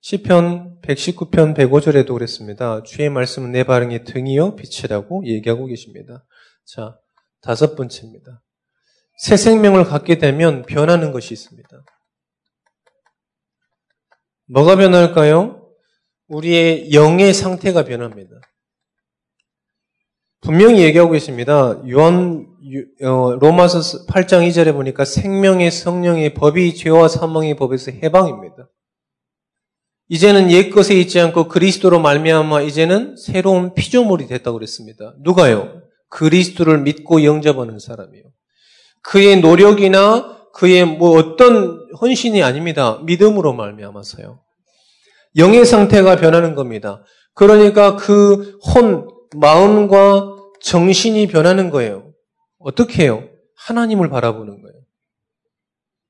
시편 0.06 0.82
119편 0.82 1.56
105절에도 1.56 2.12
그랬습니다. 2.12 2.82
주의 2.82 3.08
말씀은 3.08 3.52
내 3.52 3.64
발응의 3.64 4.04
등이요 4.04 4.54
빛이라고 4.54 5.24
얘기하고 5.24 5.64
계십니다. 5.64 6.26
자, 6.66 6.98
다섯 7.40 7.74
번째입니다. 7.74 8.42
새 9.16 9.38
생명을 9.38 9.84
갖게 9.84 10.18
되면 10.18 10.60
변하는 10.66 11.10
것이 11.10 11.32
있습니다. 11.32 11.68
뭐가 14.48 14.76
변할까요? 14.76 15.70
우리의 16.28 16.92
영의 16.92 17.32
상태가 17.32 17.86
변합니다. 17.86 18.30
분명히 20.42 20.82
얘기하고 20.82 21.12
계십니다. 21.12 21.80
요한 21.88 22.46
어, 23.02 23.36
로마서 23.36 24.04
8장 24.06 24.46
2절에 24.46 24.74
보니까 24.74 25.06
생명의 25.06 25.70
성령의 25.70 26.34
법이 26.34 26.74
죄와 26.74 27.08
사망의 27.08 27.56
법에서 27.56 27.92
해방입니다. 27.92 28.68
이제는 30.08 30.50
옛 30.50 30.70
것에 30.70 30.94
있지 30.94 31.18
않고 31.20 31.48
그리스도로 31.48 31.98
말미암아 32.00 32.62
이제는 32.62 33.16
새로운 33.16 33.74
피조물이 33.74 34.26
됐다고 34.26 34.58
그랬습니다. 34.58 35.14
누가요? 35.20 35.82
그리스도를 36.08 36.80
믿고 36.82 37.24
영접하는 37.24 37.78
사람이요. 37.78 38.22
그의 39.02 39.40
노력이나 39.40 40.34
그의 40.52 40.84
뭐 40.84 41.18
어떤 41.18 41.88
헌신이 42.00 42.42
아닙니다. 42.42 43.00
믿음으로 43.04 43.52
말미암아서요. 43.54 44.40
영의 45.36 45.64
상태가 45.64 46.16
변하는 46.16 46.54
겁니다. 46.54 47.02
그러니까 47.34 47.96
그 47.96 48.58
혼, 48.62 49.08
마음과 49.36 50.36
정신이 50.60 51.26
변하는 51.26 51.70
거예요. 51.70 52.12
어떻게 52.58 53.02
해요? 53.04 53.28
하나님을 53.56 54.08
바라보는 54.08 54.62
거예요. 54.62 54.80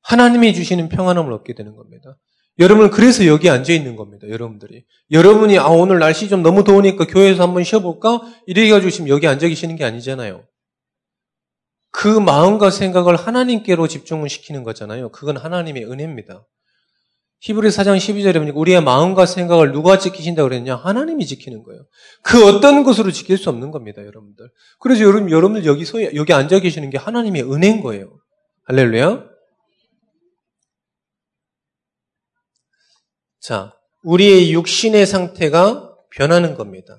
하나님이 0.02 0.52
주시는 0.52 0.90
평안함을 0.90 1.32
얻게 1.32 1.54
되는 1.54 1.74
겁니다. 1.74 2.18
여러분 2.58 2.90
그래서 2.90 3.26
여기 3.26 3.50
앉아 3.50 3.72
있는 3.72 3.96
겁니다. 3.96 4.28
여러분들이 4.28 4.84
여러분이 5.10 5.58
아 5.58 5.66
오늘 5.66 5.98
날씨 5.98 6.28
좀 6.28 6.42
너무 6.42 6.62
더우니까 6.64 7.06
교회에서 7.06 7.42
한번 7.42 7.64
쉬어볼까 7.64 8.20
이래 8.46 8.68
가지고 8.68 8.90
지금 8.90 9.08
여기 9.08 9.26
앉아 9.26 9.48
계시는 9.48 9.76
게 9.76 9.84
아니잖아요. 9.84 10.44
그 11.90 12.08
마음과 12.08 12.70
생각을 12.70 13.16
하나님께로 13.16 13.88
집중을 13.88 14.28
시키는 14.28 14.62
거잖아요. 14.64 15.10
그건 15.10 15.36
하나님의 15.36 15.84
은혜입니다. 15.84 16.44
히브리 17.40 17.68
4장 17.68 17.98
12절에 17.98 18.38
보니까 18.38 18.58
우리의 18.58 18.82
마음과 18.82 19.26
생각을 19.26 19.72
누가 19.72 19.98
지키신다고 19.98 20.48
그랬냐? 20.48 20.76
하나님이 20.76 21.26
지키는 21.26 21.62
거예요. 21.62 21.82
그 22.22 22.46
어떤 22.46 22.84
것으로 22.84 23.10
지킬 23.12 23.36
수 23.36 23.50
없는 23.50 23.70
겁니다, 23.70 24.04
여러분들. 24.04 24.50
그래서 24.80 25.02
여러분, 25.02 25.30
여러분들 25.30 25.66
여기 25.66 25.84
서, 25.84 26.02
여기 26.14 26.32
앉아 26.32 26.60
계시는 26.60 26.88
게 26.88 26.96
하나님의 26.96 27.42
은혜인 27.42 27.82
거예요. 27.82 28.18
할렐루야. 28.64 29.33
자, 33.44 33.74
우리의 34.04 34.54
육신의 34.54 35.04
상태가 35.04 35.94
변하는 36.16 36.54
겁니다. 36.54 36.96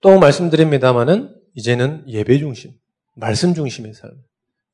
또 0.00 0.20
말씀드립니다만은 0.20 1.34
이제는 1.56 2.04
예배 2.06 2.38
중심, 2.38 2.70
말씀 3.16 3.52
중심의 3.52 3.94
삶, 3.94 4.12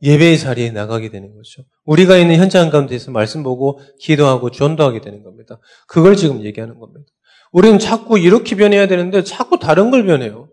예배의 0.02 0.38
자리에 0.38 0.71
나가게 0.71 1.09
되는 1.09 1.35
거죠. 1.35 1.62
우리가 1.87 2.18
있는 2.18 2.37
현장 2.37 2.68
가운데서 2.68 3.11
말씀 3.11 3.42
보고 3.42 3.80
기도하고 4.00 4.50
전도하게 4.50 5.00
되는 5.00 5.23
겁니다. 5.23 5.59
그걸 5.88 6.14
지금 6.14 6.44
얘기하는 6.44 6.78
겁니다. 6.78 7.00
우리는 7.50 7.78
자꾸 7.78 8.18
이렇게 8.18 8.56
변해야 8.56 8.87
되는데 8.87 9.25
자꾸 9.25 9.59
다른 9.59 9.90
걸 9.90 10.04
변해요. 10.04 10.50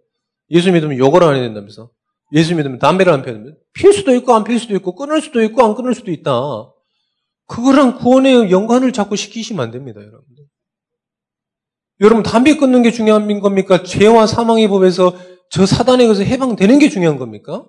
예수 0.52 0.72
믿으면 0.72 0.98
욕을 0.98 1.22
안 1.24 1.36
해야 1.36 1.42
된다면서. 1.44 1.92
예수 2.32 2.56
믿으면 2.56 2.80
담배를 2.80 3.12
안 3.12 3.24
피워야. 3.24 3.44
필 3.74 3.92
수도 3.92 4.16
있고 4.16 4.34
안 4.34 4.46
필 4.46 4.58
수도 4.58 4.74
있고 4.76 4.96
끊을 4.96 5.20
수도 5.20 5.42
있고 5.44 5.66
안 5.66 5.76
끊을 5.76 5.96
수도 5.96 6.12
있다. 6.12 6.32
그거랑 7.48 7.98
구원의 7.98 8.52
연관을 8.52 8.94
자꾸 8.94 9.16
시키시면 9.16 9.64
안 9.64 9.72
됩니다, 9.72 10.00
여러분들. 10.00 10.46
여러분, 12.00 12.24
담배 12.24 12.56
끊는 12.56 12.82
게 12.82 12.92
중요한 12.92 13.40
겁니까? 13.40 13.84
죄와 13.84 14.26
사망의 14.26 14.68
법에서 14.68 15.14
저 15.50 15.66
사단에 15.66 16.04
의해서 16.04 16.24
해방되는 16.24 16.80
게 16.80 16.90
중요한 16.90 17.18
겁니까? 17.18 17.68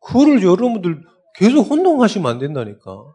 그거를 0.00 0.42
여러분들 0.42 1.02
계속 1.34 1.70
혼동하시면 1.70 2.30
안 2.30 2.38
된다니까. 2.38 3.14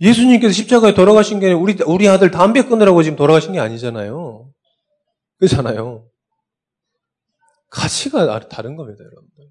예수님께서 0.00 0.52
십자가에 0.52 0.94
돌아가신 0.94 1.40
게 1.40 1.52
우리, 1.52 1.76
우리 1.86 2.08
아들 2.08 2.30
담배 2.30 2.62
끊으라고 2.62 3.02
지금 3.02 3.16
돌아가신 3.16 3.52
게 3.52 3.60
아니잖아요. 3.60 4.50
그렇잖아요. 5.38 6.08
가치가 7.68 8.40
다른 8.48 8.76
겁니다, 8.76 9.04
여러분들. 9.04 9.50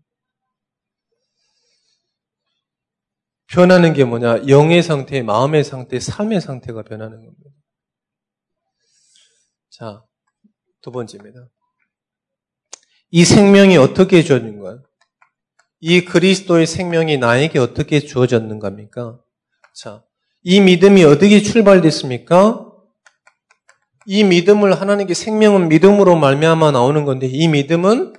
변하는 3.50 3.94
게 3.94 4.06
뭐냐? 4.06 4.48
영의 4.48 4.84
상태, 4.84 5.22
마음의 5.24 5.64
상태, 5.64 6.00
삶의 6.00 6.40
상태가 6.40 6.84
변하는 6.84 7.18
겁니다. 7.18 7.50
자, 9.72 10.04
두 10.82 10.92
번째입니다. 10.92 11.50
이 13.12 13.26
생명이 13.26 13.78
어떻게 13.78 14.22
주어진가? 14.22 14.84
이 15.80 16.06
그리스도의 16.06 16.68
생명이 16.68 17.18
나에게 17.18 17.58
어떻게 17.58 18.00
주어졌는가입니까? 18.00 19.20
자, 19.74 20.04
이 20.44 20.62
믿음이 20.62 21.04
어떻게 21.04 21.42
출발됐습니까? 21.42 22.68
이 24.06 24.24
믿음을 24.24 24.80
하나님께 24.80 25.14
생명은 25.14 25.70
믿음으로 25.70 26.16
말미암아 26.18 26.72
나오는 26.72 27.04
건데 27.06 27.28
이 27.28 27.48
믿음은 27.48 28.14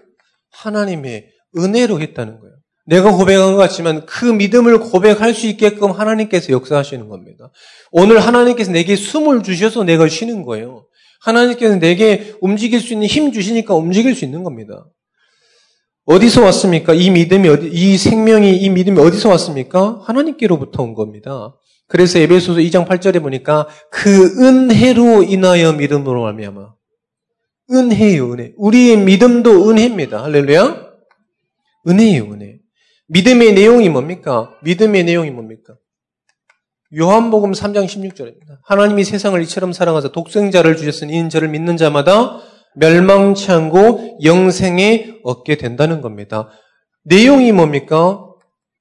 하나님의 0.51 1.31
은혜로 1.57 2.01
했다는 2.01 2.41
거예요. 2.41 2.60
내가 2.87 3.13
고백한 3.13 3.53
것 3.53 3.57
같지만 3.57 4.07
그 4.07 4.25
믿음을 4.25 4.79
고백할 4.81 5.35
수 5.35 5.47
있게끔 5.47 5.91
하나님께서 5.91 6.53
역사하시는 6.53 7.09
겁니다. 7.09 7.51
오늘 7.93 8.19
하나님께서 8.19 8.73
내게 8.73 8.97
숨을 8.97 9.43
주셔서 9.43 9.85
내가 9.85 10.09
쉬는 10.09 10.45
거예요. 10.45 10.87
하나님께서 11.21 11.77
내게 11.77 12.35
움직일 12.41 12.81
수 12.81 12.93
있는 12.93 13.07
힘 13.07 13.33
주시니까 13.33 13.75
움직일 13.75 14.15
수 14.15 14.25
있는 14.25 14.43
겁니다. 14.43 14.87
어디서 16.07 16.43
왔습니까? 16.43 16.95
이 16.95 17.11
믿음이 17.11 17.49
어디, 17.49 17.69
이 17.69 17.97
생명이, 17.97 18.57
이 18.57 18.71
믿음이 18.71 18.99
어디서 18.99 19.29
왔습니까? 19.29 20.01
하나님께로부터 20.05 20.83
온 20.83 20.95
겁니다. 20.95 21.55
그래서 21.87 22.19
에베소서 22.19 22.61
2장 22.61 22.87
8절에 22.87 23.21
보니까 23.21 23.69
그 23.91 24.11
은혜로 24.41 25.25
인하여 25.25 25.73
믿음으로 25.73 26.23
말미암아. 26.23 26.75
은혜요, 27.73 28.33
은혜. 28.33 28.53
우리의 28.57 28.97
믿음도 28.97 29.69
은혜입니다. 29.69 30.23
할렐루야. 30.25 30.87
은혜예요, 31.89 32.25
은혜. 32.33 32.60
믿음의 33.11 33.55
내용이 33.55 33.89
뭡니까? 33.89 34.57
믿음의 34.63 35.05
내용이 35.05 35.31
뭡니까? 35.31 35.75
요한복음 36.97 37.53
3장 37.53 37.87
16절입니다. 37.87 38.59
하나님이 38.65 39.03
세상을 39.03 39.41
이처럼 39.43 39.73
사랑하사 39.73 40.13
독생자를 40.13 40.77
주셨으니 40.77 41.15
이는 41.15 41.29
저를 41.29 41.49
믿는 41.49 41.77
자마다 41.77 42.41
멸망치 42.77 43.51
않고 43.51 44.21
영생에 44.23 45.19
얻게 45.25 45.57
된다는 45.57 46.01
겁니다. 46.03 46.51
내용이 47.03 47.51
뭡니까? 47.51 48.25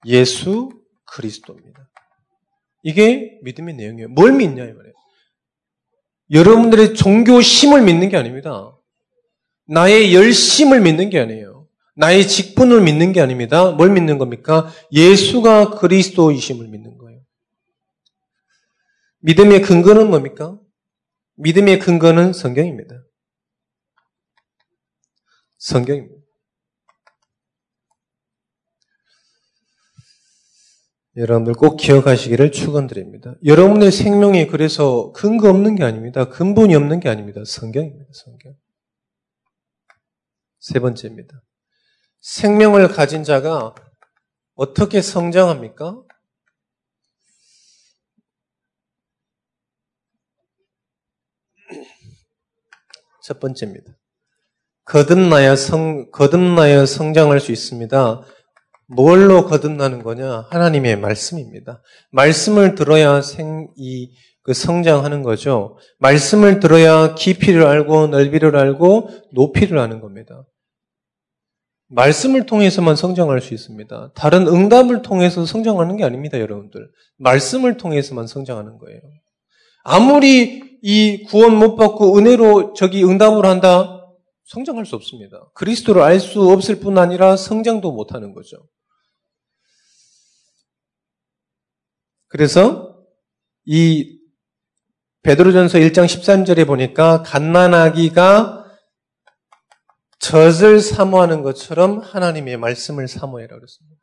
예수 0.06 0.70
그리스도입니다. 1.06 1.90
이게 2.84 3.40
믿음의 3.42 3.76
내용이에요. 3.76 4.10
뭘 4.10 4.34
믿냐 4.34 4.64
이 4.64 4.72
말이에요. 4.72 4.94
여러분들의 6.32 6.94
종교심을 6.94 7.82
믿는 7.82 8.10
게 8.10 8.18
아닙니다. 8.18 8.78
나의 9.68 10.14
열심을 10.14 10.82
믿는 10.82 11.10
게 11.10 11.20
아니에요. 11.20 11.49
나의 12.00 12.30
직분을 12.30 12.82
믿는 12.82 13.12
게 13.12 13.20
아닙니다. 13.20 13.72
뭘 13.72 13.92
믿는 13.92 14.18
겁니까? 14.18 14.72
예수가 14.94 15.72
그리스도이심을 15.72 16.70
믿는 16.70 16.98
거예요. 16.98 17.22
믿음의 19.20 19.62
근거는 19.64 20.10
뭡니까? 20.10 20.58
믿음의 21.36 21.80
근거는 21.80 22.32
성경입니다. 22.32 23.04
성경입니다. 25.58 26.16
여러분들 31.18 31.54
꼭 31.56 31.76
기억하시기를 31.76 32.54
축원드립니다. 32.54 33.36
여러분의 33.44 33.92
생명이 33.92 34.48
그래서 34.48 35.12
근거 35.12 35.50
없는 35.50 35.76
게 35.76 35.84
아닙니다. 35.84 36.30
근본이 36.30 36.76
없는 36.76 37.02
게 37.02 37.10
아닙니다. 37.10 37.42
성경입니다. 37.46 38.06
성경. 38.14 38.56
세 40.60 40.80
번째입니다. 40.80 41.42
생명을 42.22 42.90
가진 42.90 43.24
자가 43.24 43.74
어떻게 44.56 45.02
성장합니까? 45.02 46.02
첫 53.24 53.40
번째입니다. 53.40 53.94
거듭나야 54.86 55.56
성, 55.56 56.12
거듭나야 56.12 56.86
성장할 56.86 57.40
수 57.40 57.52
있습니다. 57.52 58.22
뭘로 58.88 59.46
거듭나는 59.46 60.02
거냐? 60.04 60.48
하나님의 60.50 60.98
말씀입니다. 60.98 61.82
말씀을 62.12 62.74
들어야 62.74 63.22
생, 63.22 63.68
이, 63.78 64.12
그 64.42 64.54
성장하는 64.54 65.22
거죠. 65.22 65.78
말씀을 66.00 66.60
들어야 66.60 67.14
깊이를 67.14 67.68
알고 67.68 68.08
넓이를 68.08 68.56
알고 68.58 69.10
높이를 69.32 69.78
아는 69.78 70.02
겁니다. 70.02 70.44
말씀을 71.90 72.46
통해서만 72.46 72.96
성장할 72.96 73.42
수 73.42 73.54
있습니다. 73.54 74.12
다른 74.14 74.48
응답을 74.48 75.02
통해서 75.02 75.46
성장하는 75.46 75.98
게 75.98 76.04
아닙니다, 76.04 76.40
여러분들. 76.40 76.90
말씀을 77.18 77.78
통해서만 77.78 78.28
성장하는 78.28 78.78
거예요. 78.78 79.02
아무리 79.84 80.80
이 80.82 81.24
구원 81.24 81.56
못 81.56 81.76
받고 81.76 82.18
은혜로 82.18 82.74
저기 82.74 83.04
응답을 83.04 83.46
한다, 83.46 84.06
성장할 84.46 84.86
수 84.86 84.96
없습니다. 84.96 85.52
그리스도를 85.56 86.02
알 86.02 86.20
수 86.20 86.50
없을 86.50 86.80
뿐 86.80 86.98
아니라 86.98 87.36
성장도 87.36 87.92
못 87.92 88.14
하는 88.14 88.34
거죠. 88.34 88.58
그래서 92.28 92.96
이 93.66 94.20
베드로전서 95.24 95.80
1장 95.80 96.06
13절에 96.06 96.66
보니까 96.66 97.24
갓난아기가 97.24 98.59
젖을 100.20 100.82
사모하는 100.82 101.42
것처럼 101.44 102.00
하나님의 102.00 102.58
말씀을 102.58 103.08
사모해라 103.08 103.56
그랬습니다. 103.56 103.98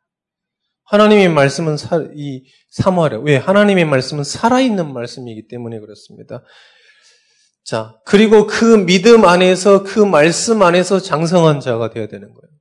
하나님의 0.85 1.29
말씀은 1.29 1.77
사, 1.77 2.07
이 2.15 2.43
사모하려. 2.69 3.19
왜? 3.19 3.37
하나님의 3.37 3.85
말씀은 3.85 4.23
살아있는 4.23 4.93
말씀이기 4.93 5.47
때문에 5.47 5.79
그렇습니다. 5.79 6.43
자, 7.63 7.97
그리고 8.05 8.47
그 8.47 8.85
믿음 8.85 9.25
안에서 9.25 9.83
그 9.83 9.99
말씀 9.99 10.61
안에서 10.61 10.99
장성한 10.99 11.59
자가 11.59 11.89
되어야 11.89 12.07
되는 12.07 12.33
거예요. 12.33 12.57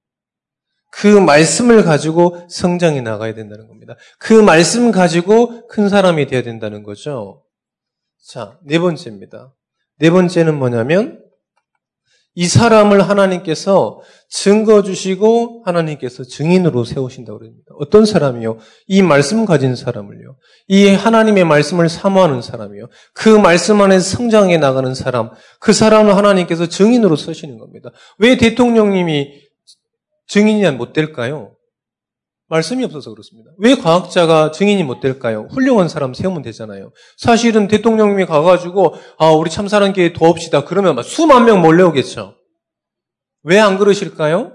그 0.90 1.07
말씀을 1.07 1.85
가지고 1.85 2.47
성장해 2.49 3.03
나가야 3.03 3.35
된다는 3.35 3.69
겁니다. 3.69 3.95
그 4.19 4.33
말씀 4.33 4.90
가지고 4.90 5.69
큰 5.69 5.88
사람이 5.88 6.27
되어야 6.27 6.42
된다는 6.42 6.83
거죠. 6.83 7.45
자, 8.27 8.59
네 8.64 8.79
번째입니다. 8.79 9.55
네 9.99 10.11
번째는 10.11 10.59
뭐냐면 10.59 11.23
이 12.38 12.46
사람을 12.46 13.09
하나님께서 13.09 14.03
증거 14.29 14.83
주시고 14.83 15.62
하나님께서 15.64 16.22
증인으로 16.22 16.85
세우신다고 16.85 17.38
그럽니다. 17.38 17.64
어떤 17.79 18.05
사람이요? 18.05 18.59
이 18.88 19.01
말씀 19.01 19.46
가진 19.46 19.75
사람을요. 19.75 20.37
이 20.68 20.87
하나님의 20.88 21.44
말씀을 21.44 21.88
사모하는 21.88 22.42
사람이요. 22.42 22.88
그 23.14 23.31
말씀 23.31 23.81
안에 23.81 24.01
성장해 24.01 24.59
나가는 24.59 24.94
사람. 24.94 25.31
그 25.61 25.72
사람을 25.72 26.14
하나님께서 26.14 26.66
증인으로 26.66 27.16
쓰시는 27.16 27.57
겁니다. 27.57 27.90
왜 28.18 28.37
대통령님이 28.37 29.40
증인이 30.29 30.70
못 30.72 30.92
될까요? 30.92 31.56
말씀이 32.49 32.85
없어서 32.85 33.11
그렇습니다. 33.11 33.51
왜 33.59 33.75
과학자가 33.75 34.53
증인이 34.53 34.85
못 34.85 35.01
될까요? 35.01 35.49
훌륭한 35.51 35.89
사람 35.89 36.15
세우면 36.15 36.43
되잖아요. 36.43 36.93
사실은 37.17 37.67
대통령님이 37.67 38.27
가가지고 38.27 38.95
아 39.19 39.31
우리 39.33 39.51
참사랑교회 39.51 40.13
도웁시다. 40.13 40.65
그러면 40.65 41.03
수만 41.03 41.45
명 41.45 41.61
몰려오겠죠. 41.61 42.37
왜 43.43 43.59
안 43.59 43.79
그러실까요? 43.79 44.53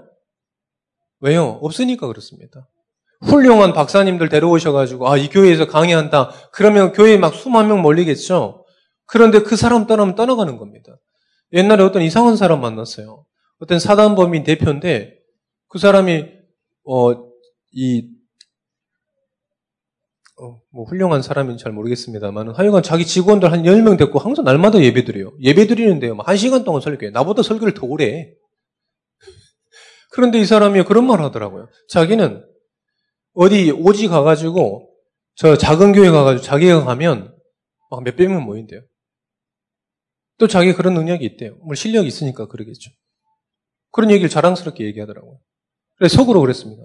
왜요? 1.20 1.58
없으니까 1.62 2.06
그렇습니다. 2.06 2.68
훌륭한 3.22 3.72
박사님들 3.72 4.28
데려오셔가지고 4.28 5.08
아 5.08 5.16
이 5.16 5.28
교회에서 5.28 5.66
강의한다. 5.66 6.30
그러면 6.52 6.92
교회에 6.92 7.18
막 7.18 7.34
수만 7.34 7.68
명 7.68 7.82
몰리겠죠. 7.82 8.64
그런데 9.06 9.42
그 9.42 9.54
사람 9.56 9.86
떠나면 9.86 10.14
떠나가는 10.14 10.56
겁니다. 10.56 10.96
옛날에 11.52 11.84
어떤 11.84 12.02
이상한 12.02 12.36
사람 12.36 12.60
만났어요. 12.62 13.24
어떤 13.60 13.78
사단범인 13.78 14.42
대표인데 14.44 15.14
그 15.68 15.78
사람이 15.78 16.24
어 16.88 17.31
이, 17.72 18.08
어, 20.40 20.60
뭐 20.70 20.84
훌륭한 20.84 21.22
사람인지 21.22 21.62
잘 21.62 21.72
모르겠습니다만 21.72 22.54
하여간 22.54 22.82
자기 22.82 23.06
직원들 23.06 23.52
한 23.52 23.62
10명 23.62 23.98
됐고 23.98 24.18
항상 24.18 24.44
날마다 24.44 24.80
예배 24.80 25.04
드려요. 25.04 25.32
예배 25.40 25.66
드리는데요. 25.66 26.16
한 26.24 26.36
시간 26.36 26.64
동안 26.64 26.80
설교해. 26.80 27.10
나보다 27.10 27.42
설교를 27.42 27.74
더 27.74 27.86
오래 27.86 28.06
해. 28.06 28.34
그런데 30.10 30.38
이 30.38 30.44
사람이 30.44 30.84
그런 30.84 31.06
말 31.06 31.20
하더라고요. 31.20 31.68
자기는 31.88 32.44
어디 33.34 33.70
오지 33.70 34.08
가가지고 34.08 34.90
저 35.34 35.56
작은 35.56 35.92
교회 35.92 36.10
가가지고 36.10 36.42
자기가 36.42 36.84
가면 36.84 37.34
막 37.90 38.02
몇백 38.02 38.28
명 38.28 38.44
모인대요. 38.44 38.82
또 40.38 40.46
자기 40.48 40.72
그런 40.72 40.94
능력이 40.94 41.24
있대요. 41.24 41.56
뭐 41.64 41.74
실력이 41.74 42.08
있으니까 42.08 42.48
그러겠죠. 42.48 42.90
그런 43.92 44.10
얘기를 44.10 44.28
자랑스럽게 44.28 44.84
얘기하더라고요. 44.86 45.38
그래서 45.96 46.16
속으로 46.16 46.40
그랬습니다. 46.40 46.82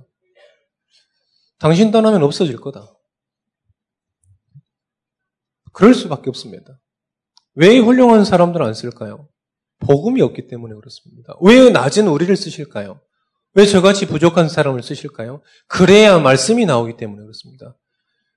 당신 1.59 1.91
떠나면 1.91 2.23
없어질 2.23 2.57
거다. 2.57 2.93
그럴 5.73 5.93
수밖에 5.93 6.29
없습니다. 6.29 6.79
왜 7.55 7.77
훌륭한 7.77 8.25
사람들 8.25 8.61
안 8.61 8.73
쓸까요? 8.73 9.27
복음이 9.79 10.21
없기 10.21 10.47
때문에 10.47 10.73
그렇습니다. 10.75 11.35
왜 11.41 11.69
낮은 11.69 12.07
우리를 12.07 12.35
쓰실까요? 12.35 12.99
왜 13.53 13.65
저같이 13.65 14.05
부족한 14.05 14.49
사람을 14.49 14.83
쓰실까요? 14.83 15.41
그래야 15.67 16.19
말씀이 16.19 16.65
나오기 16.65 16.97
때문에 16.97 17.21
그렇습니다. 17.21 17.75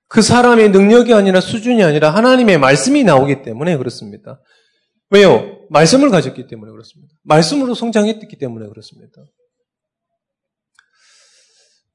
그 0.07 0.21
사람의 0.21 0.71
능력이 0.71 1.13
아니라 1.13 1.39
수준이 1.39 1.83
아니라 1.83 2.09
하나님의 2.09 2.57
말씀이 2.57 3.03
나오기 3.03 3.43
때문에 3.43 3.77
그렇습니다. 3.77 4.41
왜요? 5.09 5.59
말씀을 5.69 6.09
가졌기 6.09 6.47
때문에 6.47 6.71
그렇습니다. 6.71 7.13
말씀으로 7.23 7.75
성장했기 7.75 8.37
때문에 8.37 8.67
그렇습니다. 8.67 9.21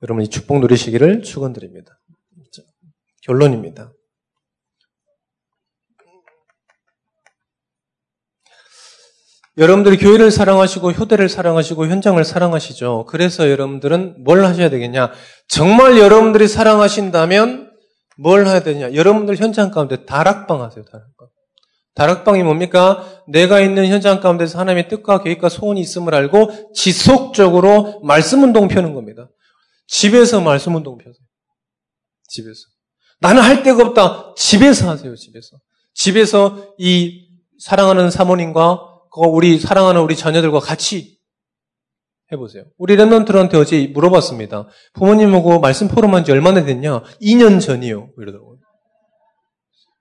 여러분 0.03 0.25
이 0.25 0.29
축복 0.29 0.61
누리시기를 0.61 1.23
축원드립니다. 1.23 1.99
결론입니다. 3.23 3.93
여러분들이 9.59 9.97
교회를 9.97 10.31
사랑하시고 10.31 10.93
효대를 10.93 11.31
사랑하시고 11.31 11.87
현장을 11.87 12.23
사랑하시죠. 12.23 13.07
그래서 13.09 13.51
여러분들은 13.51 14.23
뭘 14.23 14.45
하셔야 14.45 14.69
되겠냐? 14.69 15.13
정말 15.49 15.99
여러분들이 15.99 16.47
사랑하신다면 16.47 17.71
뭘 18.19 18.47
해야 18.47 18.61
되냐? 18.61 18.95
여러분들 18.95 19.37
현장 19.37 19.71
가운데 19.71 20.05
다락방 20.05 20.63
하세요. 20.63 20.85
다락방. 20.85 21.29
다락방이 21.95 22.43
뭡니까? 22.43 23.03
내가 23.27 23.61
있는 23.61 23.87
현장 23.87 24.21
가운데서 24.21 24.59
하나님의 24.59 24.89
뜻과 24.89 25.23
계획과 25.23 25.49
소원이 25.49 25.81
있음을 25.81 26.15
알고 26.15 26.73
지속적으로 26.75 28.03
말씀 28.05 28.43
운동 28.43 28.69
펴는 28.69 28.93
겁니다. 28.93 29.31
집에서 29.87 30.41
말씀 30.41 30.75
운동 30.75 30.99
펴세요. 30.99 31.25
집에서. 32.29 32.61
나는 33.21 33.43
할 33.43 33.63
데가 33.63 33.83
없다. 33.83 34.35
집에서 34.37 34.91
하세요, 34.91 35.15
집에서. 35.15 35.59
집에서 35.95 36.75
이 36.79 37.29
사랑하는 37.59 38.11
사모님과 38.11 38.81
우리 39.31 39.59
사랑하는 39.59 40.03
우리 40.03 40.15
자녀들과 40.15 40.61
같이 40.61 41.19
해보세요. 42.33 42.65
우리 42.77 42.97
랩런트한테 42.97 43.55
어제 43.55 43.87
물어봤습니다. 43.87 44.69
부모님하고 44.95 45.61
말씀 45.61 45.89
포럼한 45.89 46.25
지 46.25 46.33
얼마나 46.33 46.65
됐냐? 46.65 47.03
2년 47.23 47.61
전이요. 47.61 48.11
이러더라고요. 48.19 48.59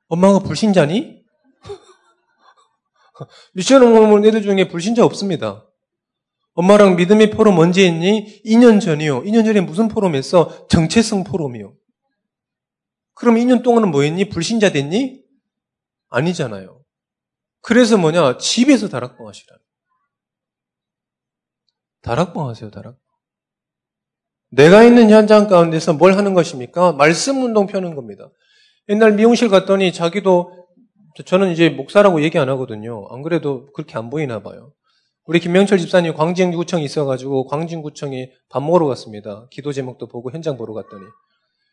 엄마가 0.08 0.40
불신자니? 0.40 1.24
미션 3.54 3.84
오면 3.84 4.26
애들 4.26 4.42
중에 4.42 4.68
불신자 4.68 5.06
없습니다. 5.06 5.65
엄마랑 6.56 6.96
믿음의 6.96 7.32
포럼 7.32 7.60
언제 7.60 7.86
했니? 7.86 8.42
2년 8.46 8.82
전이요. 8.82 9.24
2년 9.24 9.46
전에 9.46 9.62
무슨 9.62 9.88
포럼 9.88 10.16
했어? 10.16 10.68
정체성 10.68 11.26
포럼이요. 11.26 11.76
그럼 13.14 13.36
2년 13.36 13.62
동안은 13.64 13.92
뭐 13.92 14.02
했니? 14.02 14.30
불신자 14.30 14.72
됐니? 14.72 15.22
아니잖아요. 16.10 16.82
그래서 17.62 17.98
뭐냐? 17.98 18.38
집에서 18.38 18.88
다락방 18.88 19.28
하시라. 19.28 19.58
다락방 22.02 22.48
하세요, 22.48 22.70
다락방. 22.70 23.00
내가 24.52 24.84
있는 24.84 25.10
현장 25.10 25.48
가운데서 25.48 25.94
뭘 25.94 26.16
하는 26.16 26.34
것입니까? 26.34 26.94
말씀 26.94 27.44
운동 27.44 27.68
펴는 27.68 27.96
겁니다. 27.96 28.30
옛날 28.88 29.14
미용실 29.14 29.50
갔더니 29.50 29.92
자기도 29.92 30.68
저는 31.26 31.52
이제 31.52 31.70
목사라고 31.70 32.22
얘기 32.22 32.38
안 32.38 32.48
하거든요. 32.50 33.08
안 33.10 33.24
그래도 33.24 33.72
그렇게 33.74 33.98
안 33.98 34.10
보이나 34.10 34.42
봐요. 34.42 34.72
우리 35.26 35.40
김명철 35.40 35.80
집사님 35.80 36.14
광진구청에 36.14 36.84
있어가지고 36.84 37.48
광진구청에 37.48 38.32
밥 38.48 38.62
먹으러 38.62 38.86
갔습니다. 38.88 39.48
기도 39.50 39.74
제목도 39.74 40.08
보고 40.08 40.32
현장 40.32 40.56
보러 40.56 40.74
갔더니 40.74 41.04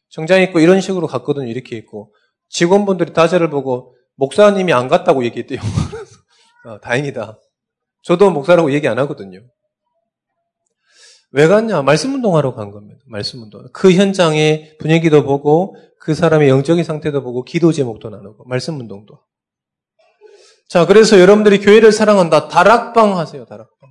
정장 0.08 0.40
입고 0.42 0.60
이런 0.60 0.80
식으로 0.80 1.06
갔거든요. 1.06 1.46
이렇게 1.48 1.76
입고 1.76 2.14
직원분들이 2.48 3.12
다저를 3.12 3.50
보고 3.50 3.94
목사님이 4.16 4.72
안 4.72 4.88
갔다고 4.88 5.24
얘기했대요. 5.24 5.60
아, 6.64 6.80
다행이다. 6.80 7.38
저도 8.02 8.30
목사라고 8.30 8.72
얘기 8.72 8.88
안 8.88 8.98
하거든요. 9.00 9.40
왜 11.30 11.46
갔냐? 11.46 11.82
말씀 11.82 12.14
운동하러 12.14 12.54
간 12.54 12.70
겁니다. 12.70 13.00
말씀 13.06 13.42
운동. 13.42 13.66
그 13.72 13.92
현장의 13.92 14.76
분위기도 14.78 15.24
보고 15.24 15.76
그 15.98 16.14
사람의 16.14 16.48
영적인 16.48 16.84
상태도 16.84 17.22
보고 17.22 17.42
기도 17.44 17.72
제목도 17.72 18.10
나누고 18.10 18.44
말씀 18.44 18.78
운동도. 18.78 19.18
자, 20.68 20.86
그래서 20.86 21.20
여러분들이 21.20 21.60
교회를 21.60 21.92
사랑한다. 21.92 22.48
다락방 22.48 23.18
하세요, 23.18 23.44
다락방. 23.44 23.90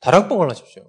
다락방을 0.00 0.50
하십시오. 0.50 0.84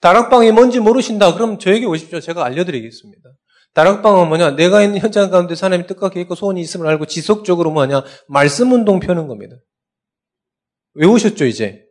다락방이 0.00 0.52
뭔지 0.52 0.80
모르신다. 0.80 1.34
그럼 1.34 1.58
저에게 1.58 1.86
오십시오. 1.86 2.20
제가 2.20 2.44
알려드리겠습니다. 2.44 3.30
다락방은 3.74 4.28
뭐냐? 4.28 4.52
내가 4.52 4.82
있는 4.82 5.00
현장 5.00 5.30
가운데 5.30 5.54
하나님의 5.60 5.86
뜻과 5.88 6.10
계획과 6.10 6.34
소원이 6.34 6.60
있음을 6.60 6.86
알고 6.86 7.06
지속적으로 7.06 7.70
뭐냐? 7.70 8.04
말씀 8.28 8.70
운동 8.72 9.00
펴는 9.00 9.26
겁니다. 9.26 9.56
외우셨죠, 10.94 11.44
이제? 11.46 11.84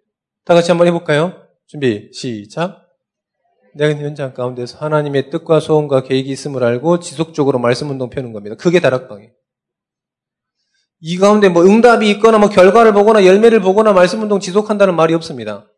다 0.46 0.54
같이 0.54 0.72
한번 0.72 0.88
해볼까요? 0.88 1.34
준비, 1.68 2.10
시작. 2.14 2.88
내가 3.76 4.00
현장 4.00 4.34
가운데서 4.34 4.78
하나님의 4.78 5.30
뜻과 5.30 5.60
소원과 5.60 6.04
계획이 6.04 6.30
있음을 6.30 6.64
알고 6.64 7.00
지속적으로 7.00 7.60
말씀 7.60 7.90
운동 7.90 8.10
펴는 8.10 8.32
겁니다. 8.32 8.56
그게 8.56 8.80
다락방이에요. 8.80 9.32
이 11.06 11.18
가운데 11.18 11.50
뭐 11.50 11.66
응답이 11.66 12.10
있거나 12.12 12.38
뭐 12.38 12.48
결과를 12.48 12.94
보거나 12.94 13.26
열매를 13.26 13.60
보거나 13.60 13.92
말씀 13.92 14.22
운동 14.22 14.40
지속한다는 14.40 14.96
말이 14.96 15.14
없습니다. 15.14 15.70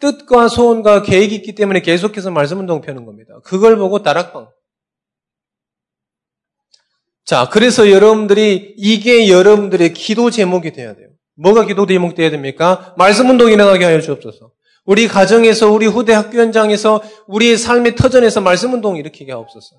뜻과 0.00 0.48
소원과 0.48 1.02
계획이 1.02 1.36
있기 1.36 1.54
때문에 1.54 1.80
계속해서 1.80 2.32
말씀 2.32 2.58
운동 2.58 2.80
펴는 2.80 3.06
겁니다. 3.06 3.38
그걸 3.44 3.76
보고 3.76 4.02
다락방. 4.02 4.48
자, 7.24 7.48
그래서 7.48 7.92
여러분들이 7.92 8.74
이게 8.76 9.28
여러분들의 9.28 9.92
기도 9.92 10.32
제목이 10.32 10.72
돼야 10.72 10.96
돼요. 10.96 11.10
뭐가 11.36 11.64
기도 11.64 11.86
제목 11.86 12.16
돼야 12.16 12.28
됩니까? 12.30 12.92
말씀 12.98 13.30
운동 13.30 13.52
일어나게 13.52 13.84
하여 13.84 14.00
주옵소서. 14.00 14.50
우리 14.84 15.06
가정에서, 15.06 15.70
우리 15.70 15.86
후대 15.86 16.12
학교 16.12 16.38
현장에서, 16.38 17.00
우리의 17.28 17.56
삶의 17.56 17.94
터전에서 17.94 18.40
말씀 18.40 18.74
운동 18.74 18.96
일으키게 18.96 19.30
하옵소서. 19.30 19.76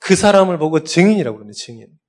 그 0.00 0.16
사람을 0.16 0.58
보고 0.58 0.82
증인이라고 0.82 1.36
그러는 1.38 1.52
증인. 1.52 1.99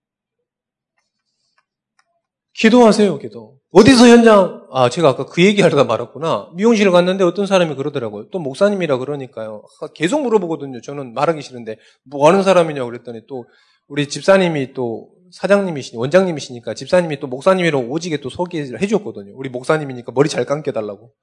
기도하세요, 2.54 3.18
기도. 3.20 3.58
어디서 3.72 4.08
현장, 4.08 4.68
아, 4.72 4.90
제가 4.90 5.10
아까 5.10 5.26
그 5.26 5.44
얘기 5.44 5.62
하려다 5.62 5.86
말았구나. 5.86 6.50
미용실을 6.56 6.92
갔는데 6.92 7.24
어떤 7.24 7.46
사람이 7.48 7.76
그러더라고요. 7.76 8.30
또 8.30 8.40
목사님이라 8.40 8.98
그러니까요. 8.98 9.64
계속 9.96 10.22
물어보거든요. 10.24 10.82
저는 10.82 11.14
말하기 11.14 11.42
싫은데, 11.42 11.78
뭐 12.04 12.28
하는 12.28 12.44
사람이냐고 12.44 12.90
그랬더니 12.90 13.22
또, 13.28 13.46
우리 13.88 14.08
집사님이 14.08 14.74
또 14.74 15.10
사장님이시니, 15.32 15.98
원장님이시니까 15.98 16.74
집사님이 16.74 17.20
또 17.22 17.28
목사님이라고 17.28 17.88
오지게 17.90 18.18
또 18.18 18.30
소개를 18.30 18.82
해줬거든요. 18.82 19.34
우리 19.36 19.50
목사님이니까 19.50 20.12
머리 20.14 20.28
잘 20.28 20.44
감겨달라고. 20.46 21.14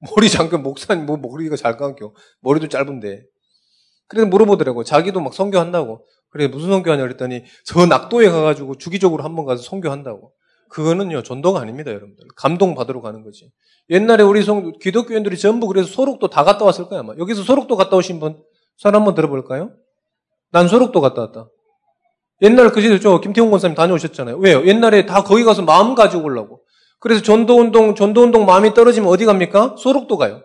머리 0.16 0.30
잠깐 0.30 0.62
목사님, 0.62 1.04
뭐 1.04 1.18
머리가 1.18 1.56
잘 1.56 1.76
감겨. 1.76 2.12
머리도 2.40 2.68
짧은데. 2.68 3.22
그래서 4.08 4.26
물어보더라고요. 4.26 4.84
자기도 4.84 5.20
막 5.20 5.34
성교한다고. 5.34 6.06
그래, 6.30 6.48
무슨 6.48 6.70
성교하냐 6.70 7.02
그랬더니, 7.02 7.44
저 7.64 7.84
낙도에 7.86 8.28
가가지고 8.30 8.76
주기적으로 8.78 9.22
한 9.24 9.34
번 9.36 9.44
가서 9.44 9.62
성교한다고. 9.62 10.32
그거는요, 10.74 11.22
전도가 11.22 11.60
아닙니다, 11.60 11.92
여러분들. 11.92 12.26
감동 12.34 12.74
받으러 12.74 13.00
가는 13.00 13.22
거지. 13.22 13.52
옛날에 13.90 14.24
우리 14.24 14.42
성, 14.42 14.72
기독교인들이 14.80 15.38
전부 15.38 15.68
그래서 15.68 15.86
소록도 15.88 16.30
다 16.30 16.42
갔다 16.42 16.64
왔을 16.64 16.88
거야, 16.88 16.98
아마. 17.00 17.14
여기서 17.16 17.44
소록도 17.44 17.76
갔다 17.76 17.96
오신 17.96 18.18
분, 18.18 18.42
손 18.76 18.96
한번 18.96 19.14
들어볼까요? 19.14 19.70
난 20.50 20.66
소록도 20.66 21.00
갔다 21.00 21.22
왔다. 21.22 21.48
옛날 22.42 22.72
그 22.72 22.80
시절 22.80 23.00
저 23.00 23.20
김태훈 23.20 23.52
권사님 23.52 23.76
다녀오셨잖아요. 23.76 24.38
왜요? 24.38 24.66
옛날에 24.66 25.06
다 25.06 25.22
거기 25.22 25.44
가서 25.44 25.62
마음 25.62 25.94
가지고 25.94 26.24
오려고. 26.24 26.64
그래서 26.98 27.22
전도운동, 27.22 27.94
전도운동 27.94 28.44
마음이 28.44 28.74
떨어지면 28.74 29.08
어디 29.08 29.26
갑니까? 29.26 29.76
소록도 29.78 30.16
가요. 30.16 30.42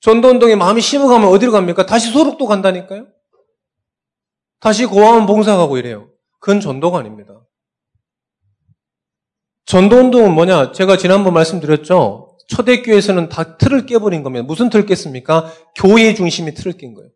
전도운동에 0.00 0.56
마음이 0.56 0.80
심어가면 0.80 1.28
어디로 1.28 1.52
갑니까? 1.52 1.84
다시 1.84 2.10
소록도 2.10 2.46
간다니까요? 2.46 3.06
다시 4.64 4.86
고아원 4.86 5.26
봉사하고 5.26 5.76
이래요. 5.76 6.08
그건 6.40 6.58
전도가 6.58 7.00
아닙니다. 7.00 7.38
전도 9.66 9.96
운동은 9.96 10.32
뭐냐? 10.32 10.72
제가 10.72 10.96
지난번 10.96 11.34
말씀드렸죠? 11.34 12.38
초대교회에서는 12.48 13.28
다 13.28 13.58
틀을 13.58 13.84
깨버린 13.84 14.22
겁니다. 14.22 14.42
무슨 14.42 14.70
틀을 14.70 14.86
깼습니까? 14.86 15.52
교회 15.76 16.14
중심의 16.14 16.54
틀을 16.54 16.78
깬 16.78 16.94
거예요. 16.94 17.10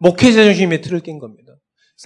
목회자 0.00 0.42
중심의 0.44 0.80
틀을 0.80 1.00
깬 1.00 1.18
겁니다. 1.18 1.52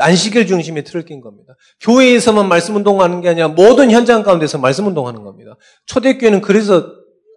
안식일 0.00 0.48
중심의 0.48 0.82
틀을 0.82 1.04
깬 1.04 1.20
겁니다. 1.20 1.54
교회에서만 1.82 2.48
말씀 2.48 2.74
운동하는 2.74 3.20
게 3.20 3.28
아니라 3.28 3.46
모든 3.46 3.92
현장 3.92 4.24
가운데서 4.24 4.58
말씀 4.58 4.88
운동하는 4.88 5.22
겁니다. 5.22 5.54
초대교회는 5.86 6.40
그래서 6.40 6.92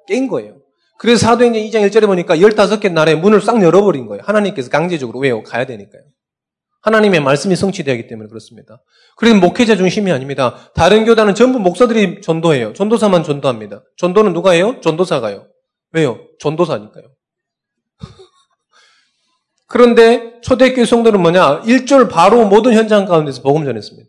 깬 0.08 0.28
거예요. 0.30 0.58
그래서 0.98 1.28
사도행전 1.28 1.62
2장 1.62 1.88
1절에 1.88 2.08
보니까 2.08 2.38
15개 2.38 2.92
나라의 2.92 3.20
문을 3.20 3.40
싹 3.40 3.62
열어버린 3.62 4.08
거예요. 4.08 4.24
하나님께서 4.26 4.72
강제적으로 4.72 5.20
왜요? 5.20 5.44
가야 5.44 5.68
되니까요. 5.68 6.02
하나님의 6.86 7.20
말씀이 7.20 7.56
성취되기 7.56 8.06
때문에 8.06 8.30
그렇습니다. 8.30 8.80
그래서 9.18 9.38
목회자 9.40 9.76
중심이 9.76 10.12
아닙니다. 10.12 10.70
다른 10.76 11.04
교단은 11.04 11.34
전부 11.34 11.58
목사들이 11.58 12.22
전도해요. 12.22 12.74
전도사만 12.74 13.24
전도합니다. 13.24 13.84
전도는 13.98 14.34
누가 14.34 14.52
해요? 14.52 14.80
전도사가요. 14.82 15.48
왜요? 15.94 16.20
전도사니까요. 16.40 17.06
그런데 19.68 20.40
초대교회 20.42 20.86
성도는 20.86 21.22
뭐냐? 21.22 21.64
일절 21.66 22.08
바로 22.08 22.46
모든 22.48 22.74
현장 22.74 23.06
가운데서 23.06 23.42
복음 23.42 23.66
전했습니다. 23.66 24.08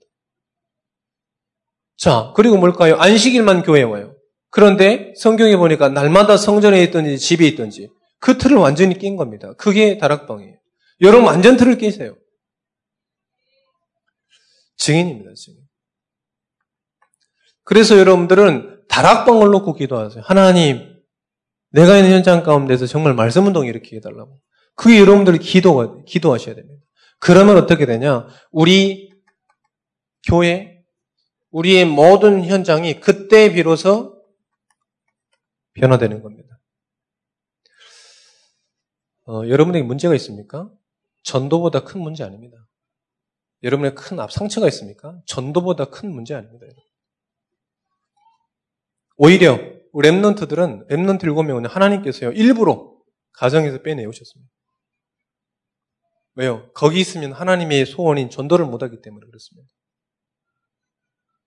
자, 1.97 2.33
그리고 2.37 2.59
뭘까요? 2.59 2.97
안식일만 2.97 3.63
교회에 3.63 3.85
와요. 3.85 4.15
그런데 4.51 5.15
성경에 5.17 5.57
보니까 5.57 5.89
날마다 5.89 6.37
성전에 6.37 6.83
있든지 6.83 7.19
집에 7.19 7.47
있든지 7.49 7.89
그 8.21 8.37
틀을 8.37 8.59
완전히 8.59 8.99
낀 8.99 9.17
겁니다. 9.17 9.55
그게 9.57 9.97
다락방이에요. 9.97 10.57
여러분 11.01 11.27
완전 11.27 11.57
틀을 11.57 11.79
끼세요. 11.79 12.17
증인입니다, 14.77 15.33
증인. 15.35 15.61
그래서 17.65 17.99
여러분들은 17.99 18.87
다락방을 18.89 19.49
놓고 19.51 19.75
기도하세요. 19.75 20.23
하나님, 20.25 20.97
내가 21.71 21.97
있는 21.97 22.13
현장 22.13 22.43
가운데서 22.43 22.87
정말 22.87 23.15
말씀 23.15 23.47
운동 23.47 23.67
일으키게 23.67 23.97
해달라고. 23.97 24.41
그게 24.75 25.01
여러분들이 25.01 25.39
기도, 25.39 26.05
기도하셔야 26.05 26.55
됩니다. 26.55 26.85
그러면 27.19 27.57
어떻게 27.57 27.87
되냐? 27.87 28.29
우리 28.51 29.11
교회, 30.29 30.85
우리의 31.51 31.87
모든 31.87 32.45
현장이 32.45 33.01
그때 33.01 33.53
비로소 33.53 34.23
변화되는 35.75 36.23
겁니다. 36.23 36.61
어, 39.27 39.43
여러분에게 39.49 39.85
문제가 39.85 40.15
있습니까? 40.15 40.71
전도보다 41.25 41.85
큰 41.85 42.01
문제 42.01 42.23
아닙니다. 42.23 42.66
여러분의 43.67 43.95
큰앞 43.95 44.31
상처가 44.33 44.69
있습니까? 44.69 45.21
전도보다 45.27 45.87
큰 45.87 46.11
문제 46.13 46.35
아닙니다. 46.35 46.67
오히려 49.17 49.59
랩런트들은 49.93 50.89
랩런트 50.89 51.25
일곱 51.25 51.43
명은 51.43 51.67
하나님께서요 51.67 52.33
일부러 52.33 52.95
가정에서 53.33 53.83
빼내오셨습니다. 53.83 54.51
왜요? 56.37 56.71
거기 56.75 57.01
있으면 57.01 57.33
하나님의 57.33 57.87
소원인 57.87 58.31
전도를 58.31 58.67
못하기 58.67 59.01
때문에 59.03 59.27
그렇습니다. 59.27 59.69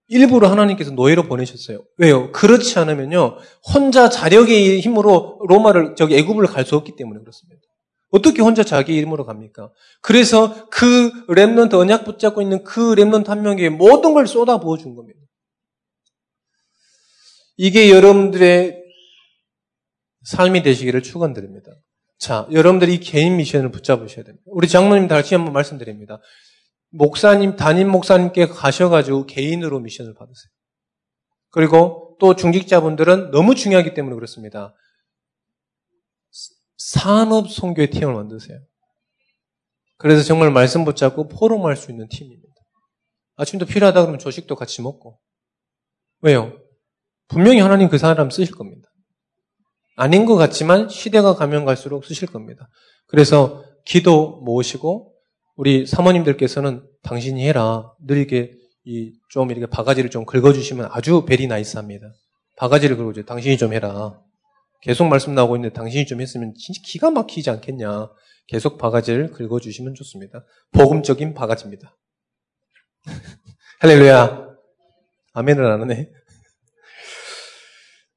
일부러 0.07 0.49
하나님께서 0.49 0.91
노예로 0.91 1.23
보내셨어요. 1.23 1.85
왜요? 1.97 2.31
그렇지 2.31 2.79
않으면요 2.79 3.37
혼자 3.73 4.09
자력의 4.09 4.81
힘으로 4.81 5.39
로마를 5.47 5.95
저기 5.95 6.17
애굽을 6.17 6.47
갈 6.47 6.65
수 6.65 6.75
없기 6.75 6.95
때문에 6.97 7.19
그렇습니다. 7.19 7.61
어떻게 8.11 8.41
혼자 8.41 8.63
자기 8.63 8.95
이름으로 8.95 9.25
갑니까? 9.25 9.71
그래서 10.01 10.67
그 10.69 11.11
Remnant 11.27 11.73
언약 11.75 12.05
붙잡고 12.05 12.41
있는 12.41 12.63
그 12.63 12.95
Remnant 12.95 13.27
한 13.27 13.41
명에게 13.41 13.69
모든 13.69 14.13
걸 14.13 14.27
쏟아 14.27 14.59
부어 14.59 14.77
준 14.77 14.95
겁니다. 14.95 15.19
이게 17.57 17.91
여러분들의 17.91 18.81
삶이 20.23 20.63
되시기를 20.63 21.03
축원드립니다. 21.03 21.71
자, 22.17 22.47
여러분들이 22.51 22.95
이 22.95 22.99
개인 22.99 23.37
미션을 23.37 23.71
붙잡으셔야 23.71 24.25
됩니다. 24.25 24.43
우리 24.45 24.67
장모님 24.67 25.07
다시 25.07 25.35
한번 25.35 25.53
말씀드립니다. 25.53 26.19
목사님, 26.91 27.55
담임 27.55 27.89
목사님께 27.89 28.47
가셔가지고 28.47 29.25
개인으로 29.25 29.79
미션을 29.79 30.13
받으세요. 30.15 30.51
그리고 31.51 32.17
또 32.19 32.35
중직자분들은 32.35 33.31
너무 33.31 33.55
중요하기 33.55 33.93
때문에 33.93 34.15
그렇습니다. 34.15 34.75
산업 36.79 37.51
선교의 37.51 37.91
팀을 37.91 38.13
만드세요. 38.13 38.57
그래서 39.97 40.23
정말 40.23 40.49
말씀 40.49 40.85
붙잡고 40.85 41.27
포럼할 41.27 41.75
수 41.75 41.91
있는 41.91 42.07
팀입니다. 42.09 42.49
아침도 43.35 43.65
필요하다 43.65 44.01
그러면 44.01 44.17
조식도 44.19 44.55
같이 44.55 44.81
먹고. 44.81 45.19
왜요? 46.21 46.57
분명히 47.27 47.59
하나님 47.59 47.89
그 47.89 47.97
사람 47.97 48.29
쓰실 48.29 48.55
겁니다. 48.55 48.89
아닌 49.95 50.25
것 50.25 50.35
같지만 50.35 50.87
시대가 50.87 51.35
가면 51.35 51.65
갈수록 51.65 52.05
쓰실 52.05 52.29
겁니다. 52.29 52.69
그래서 53.07 53.63
기도 53.85 54.39
모으시고 54.41 55.13
우리 55.55 55.85
사모님들께서는 55.85 56.87
당신이 57.03 57.45
해라. 57.45 57.91
늘 58.05 58.17
이렇게 58.17 58.53
좀 59.29 59.51
이렇게 59.51 59.65
바가지를 59.65 60.09
좀 60.09 60.25
긁어주시면 60.25 60.89
아주 60.91 61.25
베리 61.25 61.47
나이스합니다. 61.47 62.07
바가지를 62.57 62.95
긁어줘. 62.95 63.23
당신이 63.23 63.57
좀 63.57 63.73
해라. 63.73 64.21
계속 64.81 65.07
말씀 65.07 65.35
나오고 65.35 65.57
있는데 65.57 65.73
당신이 65.73 66.05
좀 66.05 66.21
했으면 66.21 66.53
진짜 66.57 66.81
기가 66.83 67.11
막히지 67.11 67.49
않겠냐. 67.49 68.09
계속 68.47 68.77
바가지를 68.77 69.31
긁어주시면 69.31 69.93
좋습니다. 69.95 70.43
복음적인 70.71 71.33
바가지입니다. 71.33 71.95
할렐루야. 73.79 74.49
아멘을 75.33 75.65
안 75.65 75.81
하네. 75.81 76.09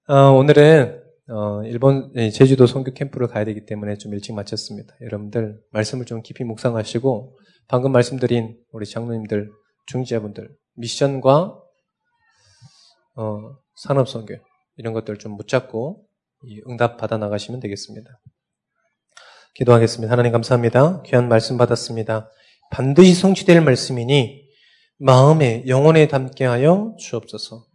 어, 0.09 0.14
오늘은 0.33 1.03
어, 1.29 1.62
일본 1.64 2.12
예, 2.16 2.31
제주도 2.31 2.66
선교 2.66 2.92
캠프를 2.92 3.27
가야 3.27 3.44
되기 3.44 3.64
때문에 3.66 3.96
좀 3.96 4.12
일찍 4.14 4.35
마쳤습니다. 4.35 4.94
여러분들 5.03 5.61
말씀을 5.70 6.05
좀 6.05 6.22
깊이 6.22 6.44
묵상하시고 6.44 7.38
방금 7.68 7.92
말씀드린 7.92 8.59
우리 8.72 8.87
장로님들, 8.87 9.51
중지자분들 9.87 10.51
미션과 10.75 11.59
어, 13.16 13.57
산업 13.77 14.09
선교 14.09 14.35
이런 14.77 14.92
것들 14.92 15.18
좀 15.18 15.37
붙잡고 15.37 16.07
응답 16.68 16.96
받아 16.96 17.18
나가시면 17.18 17.61
되겠습니다. 17.61 18.11
기도하겠습니다. 19.55 20.11
하나님 20.11 20.33
감사합니다. 20.33 21.02
귀한 21.02 21.28
말씀 21.28 21.59
받았습니다. 21.59 22.31
반드시 22.70 23.14
성취될 23.14 23.61
말씀이니 23.61 24.42
마음에 24.98 25.64
영혼에 25.66 26.09
담게 26.09 26.44
하여 26.44 26.94
주옵소서. 26.98 27.66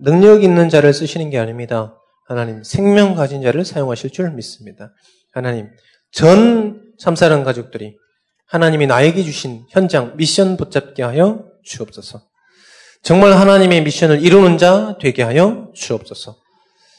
능력 0.00 0.44
있는 0.44 0.68
자를 0.68 0.92
쓰시는 0.92 1.30
게 1.30 1.38
아닙니다. 1.38 1.94
하나님 2.26 2.62
생명 2.62 3.14
가진 3.14 3.42
자를 3.42 3.64
사용하실 3.64 4.10
줄 4.10 4.30
믿습니다. 4.32 4.92
하나님 5.32 5.68
전 6.12 6.92
참사랑 6.98 7.42
가족들이 7.42 7.96
하나님이 8.46 8.86
나에게 8.86 9.22
주신 9.22 9.64
현장 9.70 10.16
미션 10.16 10.56
붙잡게 10.56 11.02
하여 11.02 11.46
주옵소서. 11.64 12.22
정말 13.02 13.32
하나님의 13.32 13.82
미션을 13.82 14.22
이루는 14.22 14.58
자 14.58 14.98
되게 15.00 15.22
하여 15.22 15.70
주옵소서. 15.74 16.36